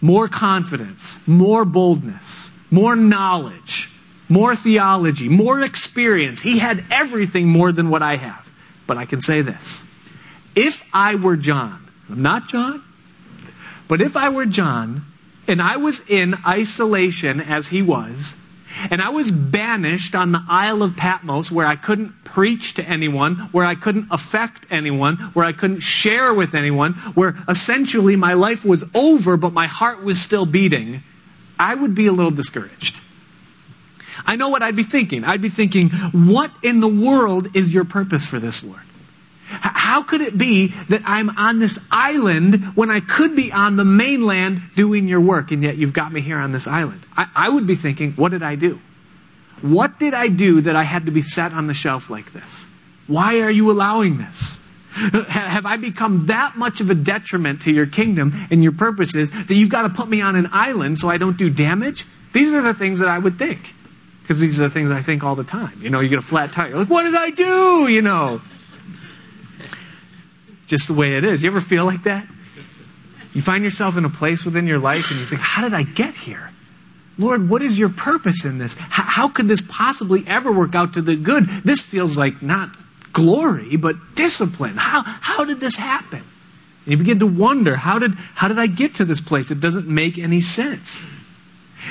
[0.00, 3.88] More confidence, more boldness, more knowledge,
[4.28, 6.42] more theology, more experience.
[6.42, 8.52] He had everything more than what I have.
[8.86, 9.90] But I can say this
[10.54, 12.82] if I were John, I'm not John,
[13.88, 15.04] but if I were John
[15.46, 18.36] and I was in isolation as he was,
[18.90, 23.36] and I was banished on the Isle of Patmos where I couldn't preach to anyone,
[23.52, 28.64] where I couldn't affect anyone, where I couldn't share with anyone, where essentially my life
[28.64, 31.02] was over but my heart was still beating,
[31.58, 33.00] I would be a little discouraged.
[34.26, 35.24] I know what I'd be thinking.
[35.24, 38.80] I'd be thinking, what in the world is your purpose for this, Lord?
[39.84, 43.84] How could it be that I'm on this island when I could be on the
[43.84, 47.02] mainland doing your work, and yet you've got me here on this island?
[47.14, 48.80] I, I would be thinking, what did I do?
[49.60, 52.66] What did I do that I had to be set on the shelf like this?
[53.08, 54.62] Why are you allowing this?
[54.94, 59.54] Have I become that much of a detriment to your kingdom and your purposes that
[59.54, 62.06] you've got to put me on an island so I don't do damage?
[62.32, 63.74] These are the things that I would think.
[64.22, 65.78] Because these are the things I think all the time.
[65.82, 66.70] You know, you get a flat tire.
[66.70, 67.86] You're like, what did I do?
[67.86, 68.40] You know
[70.66, 71.42] just the way it is.
[71.42, 72.26] You ever feel like that?
[73.32, 75.82] You find yourself in a place within your life and you think, how did I
[75.82, 76.50] get here?
[77.18, 78.74] Lord, what is your purpose in this?
[78.74, 81.48] How, how could this possibly ever work out to the good?
[81.64, 82.70] This feels like not
[83.12, 84.76] glory, but discipline.
[84.76, 86.18] How, how did this happen?
[86.18, 89.50] And you begin to wonder, how did, how did I get to this place?
[89.50, 91.06] It doesn't make any sense.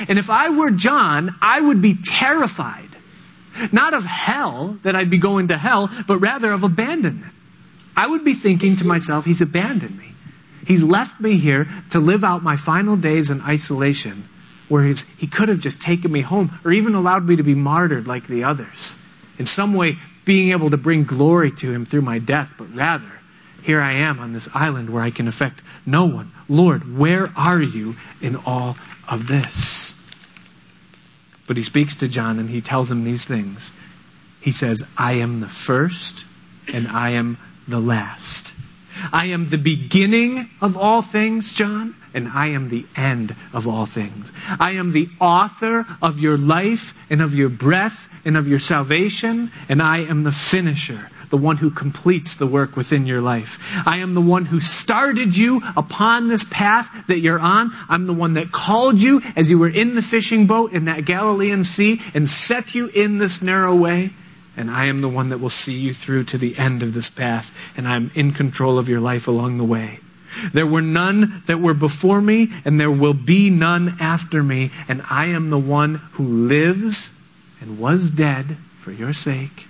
[0.07, 2.89] And if I were John, I would be terrified.
[3.71, 7.33] Not of hell, that I'd be going to hell, but rather of abandonment.
[7.95, 10.11] I would be thinking to myself, He's abandoned me.
[10.65, 14.27] He's left me here to live out my final days in isolation,
[14.69, 18.07] whereas He could have just taken me home or even allowed me to be martyred
[18.07, 18.97] like the others.
[19.37, 23.11] In some way, being able to bring glory to Him through my death, but rather,
[23.63, 26.31] here I am on this island where I can affect no one.
[26.49, 28.75] Lord, where are you in all
[29.07, 29.99] of this?
[31.47, 33.73] But he speaks to John and he tells him these things.
[34.41, 36.25] He says, I am the first
[36.73, 37.37] and I am
[37.67, 38.53] the last.
[39.11, 43.85] I am the beginning of all things, John, and I am the end of all
[43.85, 44.31] things.
[44.59, 49.51] I am the author of your life and of your breath and of your salvation,
[49.67, 53.59] and I am the finisher, the one who completes the work within your life.
[53.85, 57.71] I am the one who started you upon this path that you're on.
[57.89, 61.05] I'm the one that called you as you were in the fishing boat in that
[61.05, 64.11] Galilean sea and set you in this narrow way.
[64.55, 67.09] And I am the one that will see you through to the end of this
[67.09, 69.99] path, and I'm in control of your life along the way.
[70.51, 75.03] There were none that were before me, and there will be none after me, and
[75.09, 77.19] I am the one who lives
[77.61, 79.67] and was dead for your sake.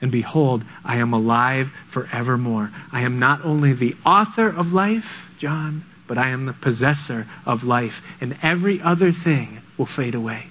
[0.00, 2.72] And behold, I am alive forevermore.
[2.92, 7.64] I am not only the author of life, John, but I am the possessor of
[7.64, 10.48] life, and every other thing will fade away.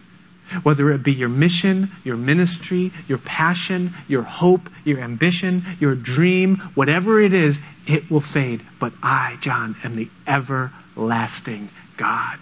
[0.61, 6.57] Whether it be your mission, your ministry, your passion, your hope, your ambition, your dream,
[6.75, 8.63] whatever it is, it will fade.
[8.79, 12.39] But I, John, am the everlasting God.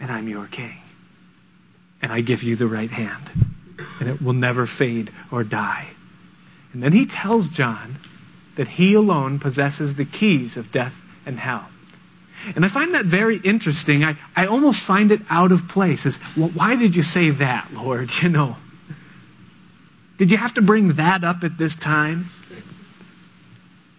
[0.00, 0.78] And I'm your king.
[2.00, 3.30] And I give you the right hand.
[4.00, 5.88] And it will never fade or die.
[6.72, 7.98] And then he tells John
[8.56, 10.94] that he alone possesses the keys of death
[11.26, 11.68] and hell.
[12.54, 14.04] And I find that very interesting.
[14.04, 16.06] I, I almost find it out of place.
[16.06, 18.10] As, well, why did you say that, Lord?
[18.22, 18.56] You know,
[20.18, 22.26] did you have to bring that up at this time?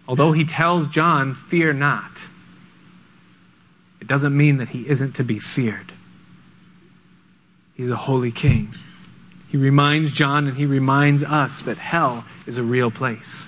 [0.08, 2.10] Although he tells John, fear not,
[4.00, 5.92] it doesn't mean that he isn't to be feared.
[7.74, 8.74] He's a holy king.
[9.48, 13.46] He reminds John and he reminds us that hell is a real place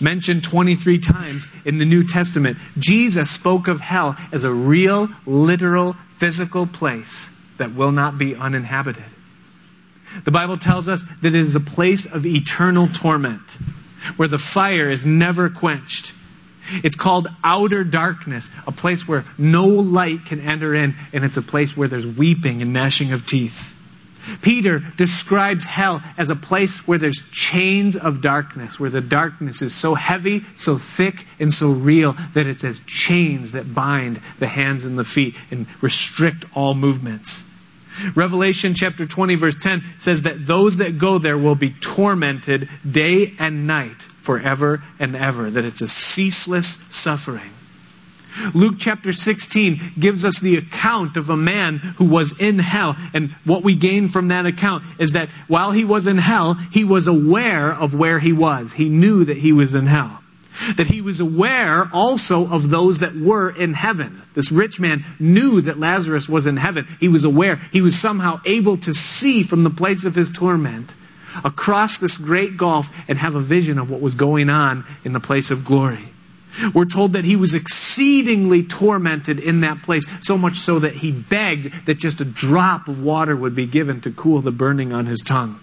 [0.00, 2.56] mentioned 23 times in the New Testament.
[2.78, 7.28] Jesus spoke of hell as a real, literal, physical place
[7.58, 9.04] that will not be uninhabited.
[10.24, 13.56] The Bible tells us that it is a place of eternal torment
[14.16, 16.12] where the fire is never quenched.
[16.82, 21.42] It's called outer darkness, a place where no light can enter in, and it's a
[21.42, 23.76] place where there's weeping and gnashing of teeth.
[24.40, 29.74] Peter describes hell as a place where there's chains of darkness, where the darkness is
[29.74, 34.84] so heavy, so thick, and so real that it's as chains that bind the hands
[34.84, 37.44] and the feet and restrict all movements.
[38.14, 43.34] Revelation chapter 20 verse 10 says that those that go there will be tormented day
[43.38, 47.50] and night forever and ever, that it's a ceaseless suffering.
[48.54, 52.96] Luke chapter 16 gives us the account of a man who was in hell.
[53.12, 56.84] And what we gain from that account is that while he was in hell, he
[56.84, 58.72] was aware of where he was.
[58.72, 60.20] He knew that he was in hell.
[60.76, 64.22] That he was aware also of those that were in heaven.
[64.34, 66.86] This rich man knew that Lazarus was in heaven.
[67.00, 67.56] He was aware.
[67.72, 70.94] He was somehow able to see from the place of his torment
[71.44, 75.20] across this great gulf and have a vision of what was going on in the
[75.20, 76.12] place of glory.
[76.74, 81.10] We're told that he was exceedingly tormented in that place, so much so that he
[81.10, 85.06] begged that just a drop of water would be given to cool the burning on
[85.06, 85.60] his tongue.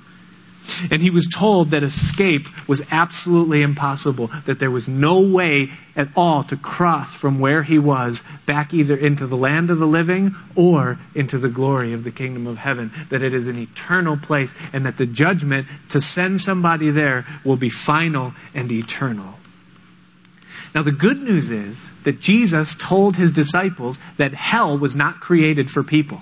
[0.91, 6.09] And he was told that escape was absolutely impossible, that there was no way at
[6.15, 10.35] all to cross from where he was back either into the land of the living
[10.55, 14.53] or into the glory of the kingdom of heaven, that it is an eternal place,
[14.71, 19.38] and that the judgment to send somebody there will be final and eternal.
[20.75, 25.69] Now, the good news is that Jesus told his disciples that hell was not created
[25.69, 26.21] for people.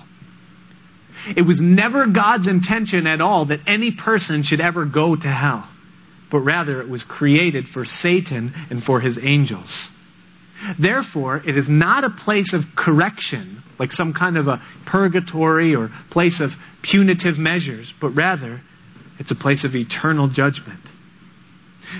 [1.36, 5.68] It was never God's intention at all that any person should ever go to hell,
[6.30, 9.98] but rather it was created for Satan and for his angels.
[10.78, 15.90] Therefore, it is not a place of correction, like some kind of a purgatory or
[16.10, 18.62] place of punitive measures, but rather
[19.18, 20.80] it's a place of eternal judgment.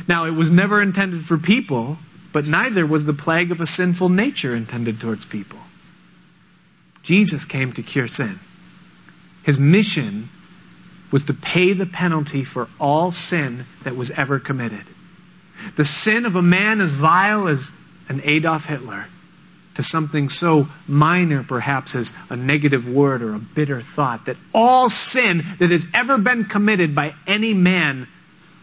[0.06, 1.98] Now, it was never intended for people,
[2.32, 5.58] but neither was the plague of a sinful nature intended towards people.
[7.02, 8.38] Jesus came to cure sin.
[9.42, 10.28] His mission
[11.10, 14.84] was to pay the penalty for all sin that was ever committed.
[15.76, 17.70] The sin of a man as vile as
[18.08, 19.06] an Adolf Hitler
[19.74, 24.90] to something so minor, perhaps, as a negative word or a bitter thought, that all
[24.90, 28.08] sin that has ever been committed by any man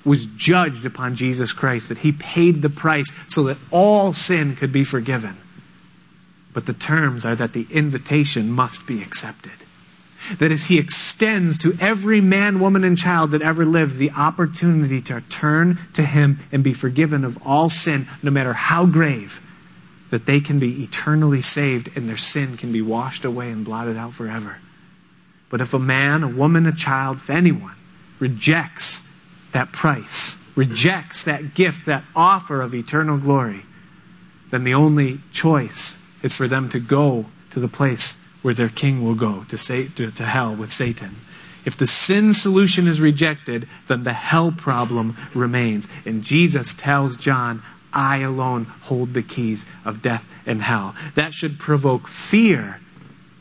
[0.05, 4.71] was judged upon Jesus Christ, that he paid the price so that all sin could
[4.71, 5.35] be forgiven.
[6.53, 9.51] But the terms are that the invitation must be accepted.
[10.37, 15.01] That as he extends to every man, woman, and child that ever lived the opportunity
[15.03, 19.41] to turn to him and be forgiven of all sin, no matter how grave,
[20.11, 23.97] that they can be eternally saved and their sin can be washed away and blotted
[23.97, 24.57] out forever.
[25.49, 27.75] But if a man, a woman, a child, if anyone
[28.19, 29.13] rejects
[29.55, 33.61] that price, rejects that gift, that offer of eternal glory,
[34.51, 39.01] then the only choice is for them to go to the place where their king
[39.01, 41.15] will go, to, say, to, to hell with Satan.
[41.63, 45.87] If the sin solution is rejected, then the hell problem remains.
[46.05, 50.95] And Jesus tells John, I alone hold the keys of death and hell.
[51.15, 52.81] That should provoke fear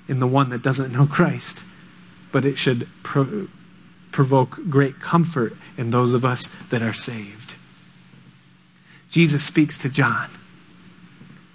[0.06, 1.64] in the one that doesn't know Christ,
[2.30, 3.48] but it should pro-
[4.14, 7.56] provoke great comfort in those of us that are saved.
[9.10, 10.30] Jesus speaks to John.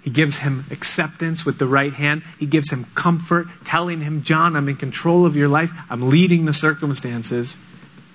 [0.02, 2.22] He gives him acceptance with the right hand.
[2.38, 5.72] He gives him comfort, telling him, John, I'm in control of your life.
[5.88, 7.56] I'm leading the circumstances.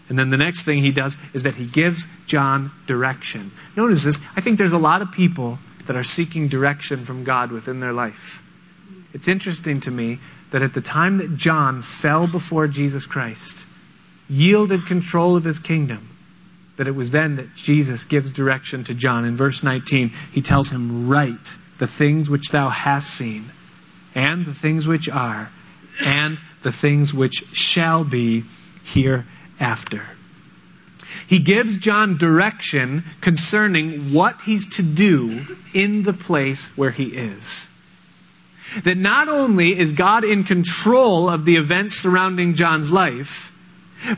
[0.09, 3.51] And then the next thing he does is that he gives John direction.
[3.75, 4.19] Notice this.
[4.35, 7.93] I think there's a lot of people that are seeking direction from God within their
[7.93, 8.43] life.
[9.11, 10.19] It's interesting to me
[10.51, 13.65] that at the time that John fell before Jesus Christ,
[14.29, 16.09] yielded control of his kingdom,
[16.77, 19.25] that it was then that Jesus gives direction to John.
[19.25, 23.45] In verse 19, he tells him, Write the things which thou hast seen,
[24.13, 25.51] and the things which are,
[26.03, 28.43] and the things which shall be
[28.83, 30.03] hereafter.
[31.27, 35.41] He gives John direction concerning what he's to do
[35.73, 37.71] in the place where he is.
[38.83, 43.54] That not only is God in control of the events surrounding John's life,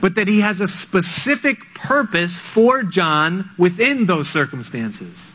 [0.02, 5.34] but that he has a specific purpose for John within those circumstances.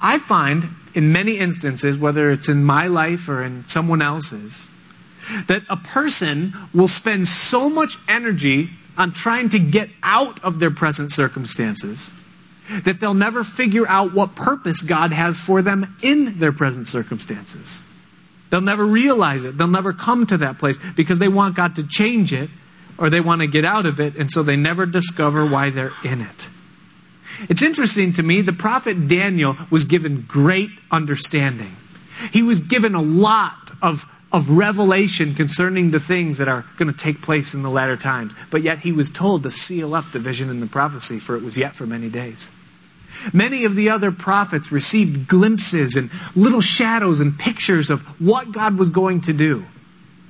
[0.00, 4.68] I find in many instances, whether it's in my life or in someone else's,
[5.46, 10.70] that a person will spend so much energy on trying to get out of their
[10.70, 12.10] present circumstances
[12.84, 17.82] that they'll never figure out what purpose God has for them in their present circumstances.
[18.50, 19.56] They'll never realize it.
[19.56, 22.50] They'll never come to that place because they want God to change it
[23.02, 25.90] or they want to get out of it, and so they never discover why they're
[26.04, 26.48] in it.
[27.48, 31.74] It's interesting to me, the prophet Daniel was given great understanding.
[32.30, 36.96] He was given a lot of, of revelation concerning the things that are going to
[36.96, 40.20] take place in the latter times, but yet he was told to seal up the
[40.20, 42.52] vision and the prophecy, for it was yet for many days.
[43.32, 48.78] Many of the other prophets received glimpses and little shadows and pictures of what God
[48.78, 49.66] was going to do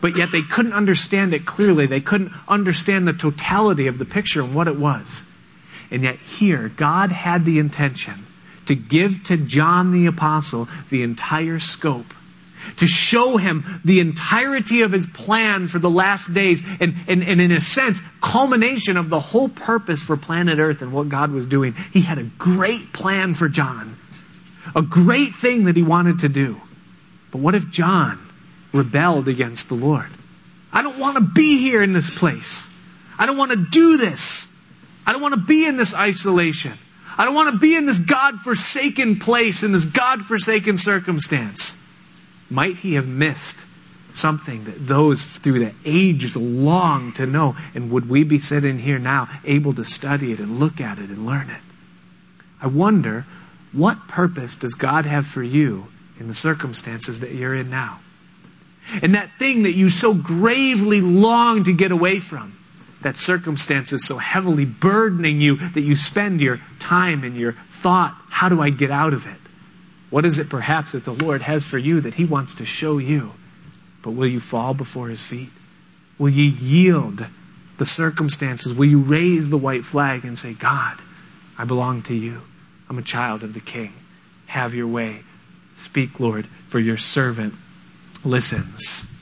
[0.03, 1.87] but yet they couldn't understand it clearly.
[1.87, 5.23] They couldn't understand the totality of the picture and what it was.
[5.93, 8.27] And yet, here, God had the intention
[8.67, 12.13] to give to John the Apostle the entire scope,
[12.79, 17.41] to show him the entirety of his plan for the last days, and, and, and
[17.41, 21.47] in a sense, culmination of the whole purpose for planet Earth and what God was
[21.47, 21.75] doing.
[21.93, 23.97] He had a great plan for John,
[24.75, 26.61] a great thing that he wanted to do.
[27.31, 28.19] But what if John
[28.73, 30.11] rebelled against the Lord.
[30.73, 32.71] I don't want to be here in this place.
[33.19, 34.59] I don't want to do this.
[35.07, 36.73] I don't want to be in this isolation.
[37.19, 41.81] I don't want to be in this God forsaken place, in this God forsaken circumstance.
[42.49, 43.67] Might he have missed
[44.15, 47.57] something that those through the ages long to know?
[47.75, 51.11] And would we be sitting here now able to study it and look at it
[51.11, 51.61] and learn it?
[52.61, 53.27] I wonder,
[53.73, 58.01] what purpose does God have for you in the circumstances that you're in now?
[59.01, 62.59] And that thing that you so gravely long to get away from,
[63.03, 68.15] that circumstance is so heavily burdening you that you spend your time and your thought,
[68.29, 69.39] how do I get out of it?
[70.11, 72.99] What is it perhaps that the Lord has for you that He wants to show
[72.99, 73.33] you?
[74.03, 75.49] But will you fall before His feet?
[76.19, 77.27] Will you yield
[77.79, 78.75] the circumstances?
[78.75, 80.99] Will you raise the white flag and say, God,
[81.59, 82.43] I belong to you.
[82.89, 83.93] I'm a child of the King.
[84.47, 85.21] Have your way.
[85.77, 87.55] Speak, Lord, for your servant
[88.25, 89.13] listens.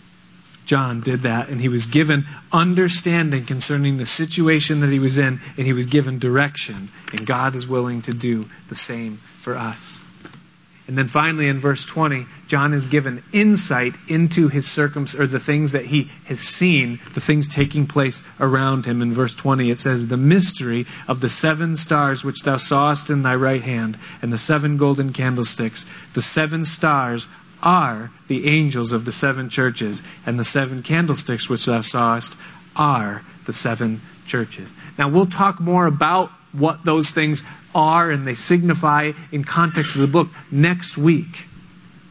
[0.67, 5.41] John did that, and he was given understanding concerning the situation that he was in,
[5.57, 6.91] and he was given direction.
[7.13, 10.01] And God is willing to do the same for us.
[10.87, 15.39] And then finally, in verse 20, John is given insight into his circumstances, or the
[15.39, 19.01] things that he has seen, the things taking place around him.
[19.01, 23.23] In verse 20, it says, The mystery of the seven stars which thou sawest in
[23.23, 25.87] thy right hand, and the seven golden candlesticks.
[26.15, 27.29] The seven stars
[27.63, 32.37] are the angels of the seven churches, and the seven candlesticks which thou sawest
[32.77, 34.73] are the seven churches.
[34.99, 37.43] Now, we'll talk more about what those things
[37.75, 41.47] are and they signify in context of the book next week.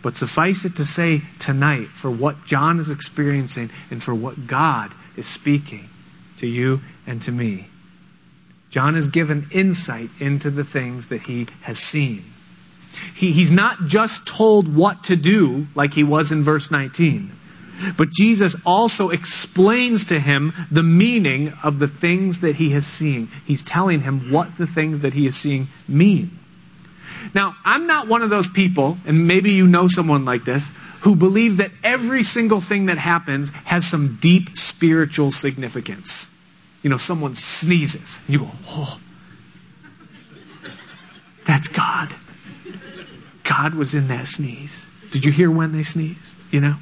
[0.02, 4.94] But suffice it to say tonight, for what John is experiencing and for what God
[5.18, 5.90] is speaking
[6.38, 7.68] to you and to me,
[8.70, 12.24] John is given insight into the things that he has seen.
[13.16, 17.32] He, he's not just told what to do like he was in verse 19,
[17.98, 23.30] but Jesus also explains to him the meaning of the things that he has seen.
[23.46, 26.38] He's telling him what the things that he is seeing mean.
[27.34, 30.70] Now, I'm not one of those people, and maybe you know someone like this,
[31.02, 36.38] who believe that every single thing that happens has some deep spiritual significance.
[36.82, 39.00] You know, someone sneezes, and you go, oh,
[41.46, 42.14] that's God.
[43.50, 44.86] God was in that sneeze.
[45.12, 46.40] Did you hear when they sneezed?
[46.52, 46.76] You know?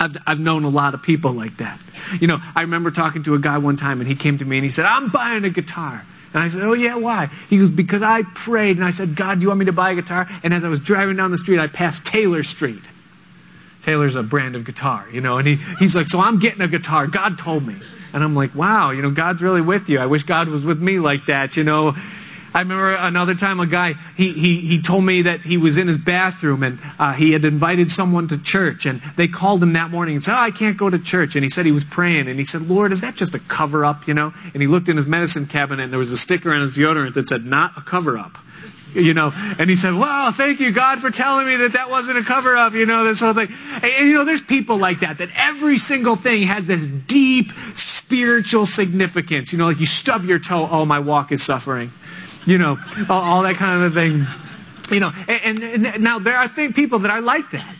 [0.00, 1.78] I've, I've known a lot of people like that.
[2.20, 4.58] You know, I remember talking to a guy one time and he came to me
[4.58, 6.04] and he said, I'm buying a guitar.
[6.34, 7.30] And I said, Oh, yeah, why?
[7.48, 9.92] He goes, Because I prayed and I said, God, do you want me to buy
[9.92, 10.28] a guitar?
[10.42, 12.82] And as I was driving down the street, I passed Taylor Street.
[13.82, 16.68] Taylor's a brand of guitar, you know, and he, he's like, So I'm getting a
[16.68, 17.06] guitar.
[17.06, 17.76] God told me.
[18.12, 20.00] And I'm like, Wow, you know, God's really with you.
[20.00, 21.94] I wish God was with me like that, you know.
[22.56, 25.88] I remember another time a guy, he, he, he told me that he was in
[25.88, 29.90] his bathroom and uh, he had invited someone to church and they called him that
[29.90, 31.36] morning and said, oh, I can't go to church.
[31.36, 33.84] And he said he was praying and he said, Lord, is that just a cover
[33.84, 34.32] up, you know?
[34.54, 37.12] And he looked in his medicine cabinet and there was a sticker on his deodorant
[37.12, 38.38] that said, not a cover up
[38.94, 42.16] you know, and he said, wow, thank you, God, for telling me that that wasn't
[42.16, 43.48] a cover up, you know, this whole thing.
[43.74, 47.52] And, and, you know, there's people like that, that every single thing has this deep
[47.74, 49.52] spiritual significance.
[49.52, 51.92] You know, like you stub your toe, oh, my walk is suffering
[52.46, 52.78] you know,
[53.08, 54.26] all, all that kind of thing.
[54.90, 57.74] You know, and, and, and now there are think, people that are like that.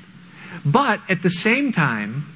[0.65, 2.27] But at the same time,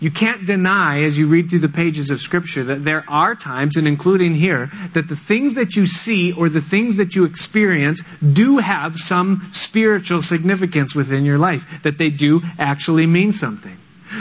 [0.00, 3.76] you can't deny, as you read through the pages of Scripture, that there are times,
[3.76, 8.02] and including here, that the things that you see or the things that you experience
[8.32, 13.76] do have some spiritual significance within your life, that they do actually mean something.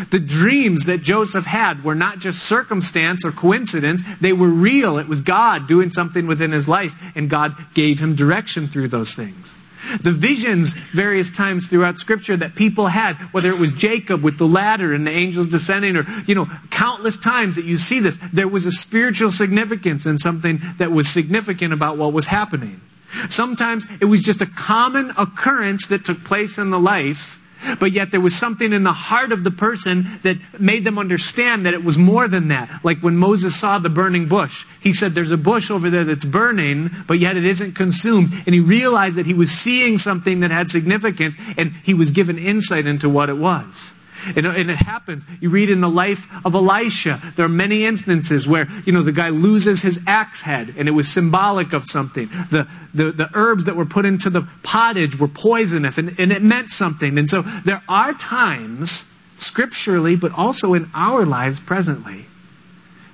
[0.10, 4.98] The dreams that Joseph had were not just circumstance or coincidence, they were real.
[4.98, 9.14] It was God doing something within his life, and God gave him direction through those
[9.14, 9.56] things.
[10.02, 14.48] The visions, various times throughout Scripture, that people had, whether it was Jacob with the
[14.48, 18.48] ladder and the angels descending, or, you know, countless times that you see this, there
[18.48, 22.82] was a spiritual significance and something that was significant about what was happening.
[23.30, 27.40] Sometimes it was just a common occurrence that took place in the life
[27.80, 31.66] but yet there was something in the heart of the person that made them understand
[31.66, 32.70] that it was more than that.
[32.84, 36.26] Like when Moses saw the burning bush, he said, There's a bush over there that's
[36.26, 38.32] burning, but yet it isn't consumed.
[38.46, 42.38] And he realized that he was seeing something that had significance, and he was given
[42.38, 43.94] insight into what it was.
[44.36, 45.26] And, and, it happens.
[45.40, 49.12] You read in the life of Elisha, there are many instances where, you know, the
[49.12, 52.30] guy loses his axe head and it was symbolic of something.
[52.50, 56.42] The, the, the herbs that were put into the pottage were poisonous and, and it
[56.42, 57.18] meant something.
[57.18, 62.26] And so there are times, scripturally, but also in our lives presently,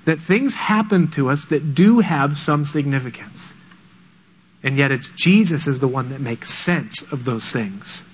[0.04, 3.52] that things happen to us that do have some significance.
[4.62, 8.08] And yet it's Jesus is the one that makes sense of those things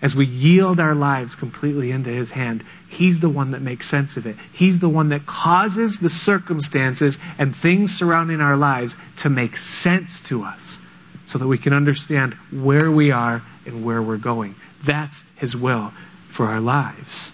[0.00, 4.16] as we yield our lives completely into His hand, He's the one that makes sense
[4.16, 4.36] of it.
[4.52, 10.20] He's the one that causes the circumstances and things surrounding our lives to make sense
[10.22, 10.78] to us
[11.26, 14.54] so that we can understand where we are and where we're going.
[14.82, 15.92] That's His will
[16.28, 17.32] for our lives.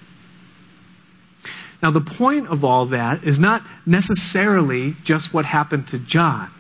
[1.83, 6.51] Now, the point of all that is not necessarily just what happened to John,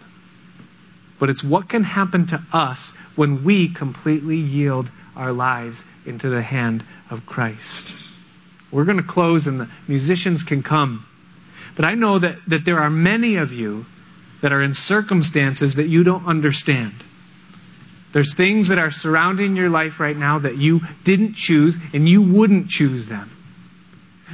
[1.24, 6.42] but it's what can happen to us when we completely yield our lives into the
[6.42, 7.96] hand of Christ.
[8.70, 11.06] We're going to close and the musicians can come.
[11.76, 13.86] But I know that, that there are many of you
[14.42, 16.92] that are in circumstances that you don't understand.
[18.12, 22.20] There's things that are surrounding your life right now that you didn't choose and you
[22.20, 23.30] wouldn't choose them.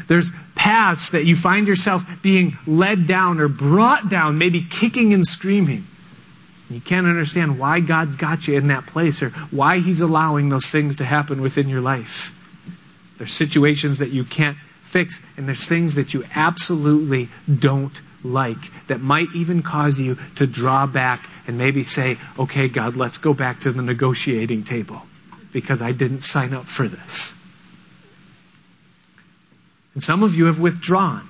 [0.08, 5.24] There's paths that you find yourself being led down or brought down, maybe kicking and
[5.24, 5.86] screaming.
[6.70, 10.66] You can't understand why God's got you in that place or why He's allowing those
[10.66, 12.36] things to happen within your life.
[13.18, 19.00] There's situations that you can't fix, and there's things that you absolutely don't like that
[19.00, 23.60] might even cause you to draw back and maybe say, okay, God, let's go back
[23.60, 25.02] to the negotiating table
[25.52, 27.36] because I didn't sign up for this.
[29.94, 31.28] And some of you have withdrawn.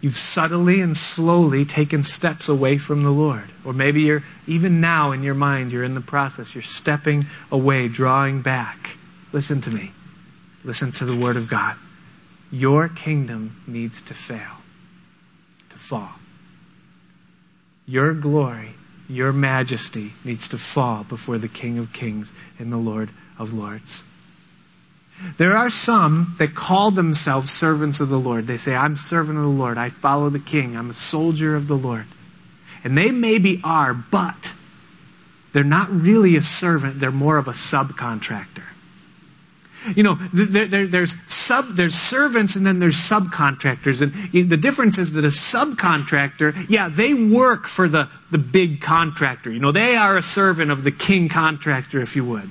[0.00, 3.50] You've subtly and slowly taken steps away from the Lord.
[3.64, 6.54] Or maybe you're, even now in your mind, you're in the process.
[6.54, 8.96] You're stepping away, drawing back.
[9.32, 9.92] Listen to me.
[10.64, 11.76] Listen to the Word of God.
[12.50, 14.62] Your kingdom needs to fail,
[15.70, 16.12] to fall.
[17.86, 18.74] Your glory,
[19.08, 24.04] your majesty needs to fall before the King of Kings and the Lord of Lords.
[25.38, 28.46] There are some that call themselves servants of the Lord.
[28.46, 29.78] They say, I'm servant of the Lord.
[29.78, 30.76] I follow the king.
[30.76, 32.04] I'm a soldier of the Lord.
[32.84, 34.52] And they maybe are, but
[35.52, 37.00] they're not really a servant.
[37.00, 38.62] They're more of a subcontractor.
[39.94, 44.02] You know, there, there, there's sub, there's servants and then there's subcontractors.
[44.02, 49.50] And the difference is that a subcontractor, yeah, they work for the, the big contractor.
[49.50, 52.50] You know, they are a servant of the king contractor, if you would.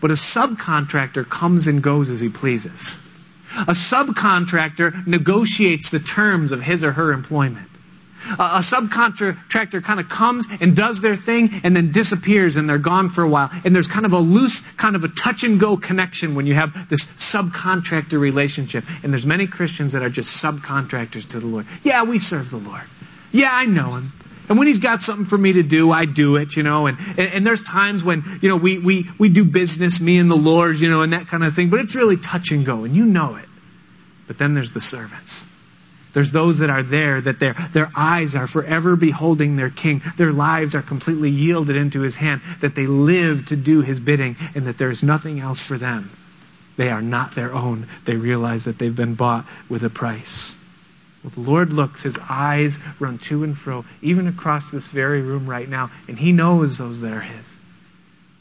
[0.00, 2.98] But a subcontractor comes and goes as he pleases.
[3.56, 7.68] A subcontractor negotiates the terms of his or her employment.
[8.38, 12.78] A, a subcontractor kind of comes and does their thing and then disappears and they're
[12.78, 13.50] gone for a while.
[13.64, 16.54] And there's kind of a loose, kind of a touch and go connection when you
[16.54, 18.84] have this subcontractor relationship.
[19.02, 21.66] And there's many Christians that are just subcontractors to the Lord.
[21.82, 22.82] Yeah, we serve the Lord.
[23.32, 24.12] Yeah, I know him.
[24.48, 26.86] And when he's got something for me to do, I do it, you know.
[26.86, 30.30] And, and, and, there's times when, you know, we, we, we do business, me and
[30.30, 31.68] the Lord, you know, and that kind of thing.
[31.68, 33.48] But it's really touch and go, and you know it.
[34.26, 35.46] But then there's the servants.
[36.14, 40.02] There's those that are there, that their, their eyes are forever beholding their king.
[40.16, 44.36] Their lives are completely yielded into his hand, that they live to do his bidding,
[44.54, 46.10] and that there is nothing else for them.
[46.76, 47.86] They are not their own.
[48.04, 50.56] They realize that they've been bought with a price.
[51.28, 55.68] The Lord looks, his eyes run to and fro, even across this very room right
[55.68, 57.58] now, and he knows those that are his.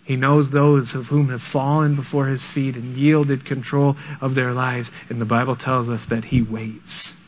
[0.08, 4.54] He knows those of whom have fallen before his feet and yielded control of their
[4.54, 4.90] lives.
[5.10, 7.22] And the Bible tells us that he waits.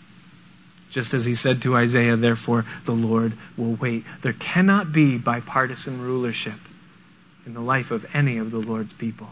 [0.90, 4.06] Just as he said to Isaiah, therefore the Lord will wait.
[4.22, 6.54] There cannot be bipartisan rulership
[7.46, 9.28] in the life of any of the Lord's people.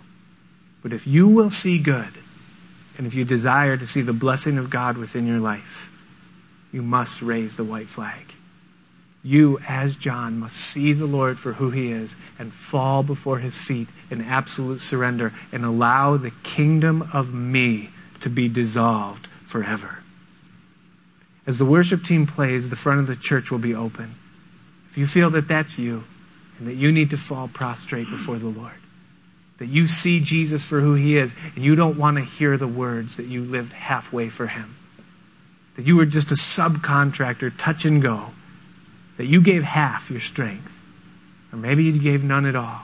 [0.84, 2.12] But if you will see good,
[2.98, 5.90] and if you desire to see the blessing of God within your life,
[6.78, 8.36] you must raise the white flag.
[9.24, 13.58] You, as John, must see the Lord for who he is and fall before his
[13.58, 19.98] feet in absolute surrender and allow the kingdom of me to be dissolved forever.
[21.48, 24.14] As the worship team plays, the front of the church will be open.
[24.92, 26.04] If you feel that that's you
[26.60, 28.72] and that you need to fall prostrate before the Lord,
[29.58, 32.68] that you see Jesus for who he is and you don't want to hear the
[32.68, 34.76] words that you lived halfway for him,
[35.78, 38.26] that you were just a subcontractor, touch and go,
[39.18, 40.74] that you gave half your strength,
[41.54, 42.82] or maybe you gave none at all.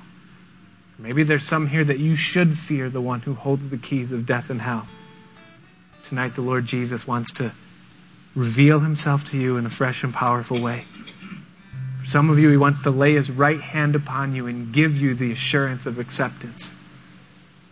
[1.00, 4.28] Maybe there's some here that you should fear the one who holds the keys of
[4.28, 4.88] death and hell.
[6.04, 7.52] Tonight, the Lord Jesus wants to
[8.36, 10.86] reveal himself to you in a fresh and powerful way.
[12.02, 14.96] For some of you, he wants to lay his right hand upon you and give
[14.96, 16.76] you the assurance of acceptance.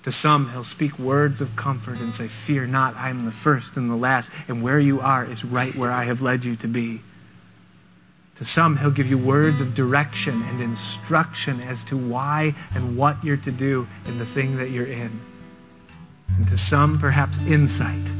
[0.04, 3.78] To some, he'll speak words of comfort and say, Fear not, I am the first
[3.78, 6.68] and the last, and where you are is right where I have led you to
[6.68, 7.02] be.
[8.36, 13.24] To some, he'll give you words of direction and instruction as to why and what
[13.24, 15.22] you're to do in the thing that you're in.
[16.30, 18.12] And to some, perhaps insight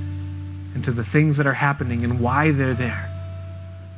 [0.76, 3.08] into the things that are happening and why they're there.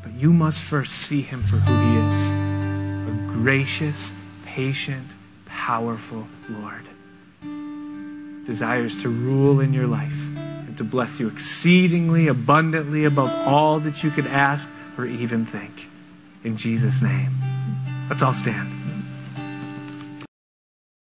[0.04, 4.14] But you must first see him for who he is a gracious,
[4.46, 5.12] patient,
[5.46, 6.88] powerful Lord
[8.46, 14.04] desires to rule in your life and to bless you exceedingly abundantly above all that
[14.04, 14.68] you could ask
[14.98, 15.88] or even think.
[16.44, 17.32] In Jesus' name.
[18.10, 18.83] Let's all stand.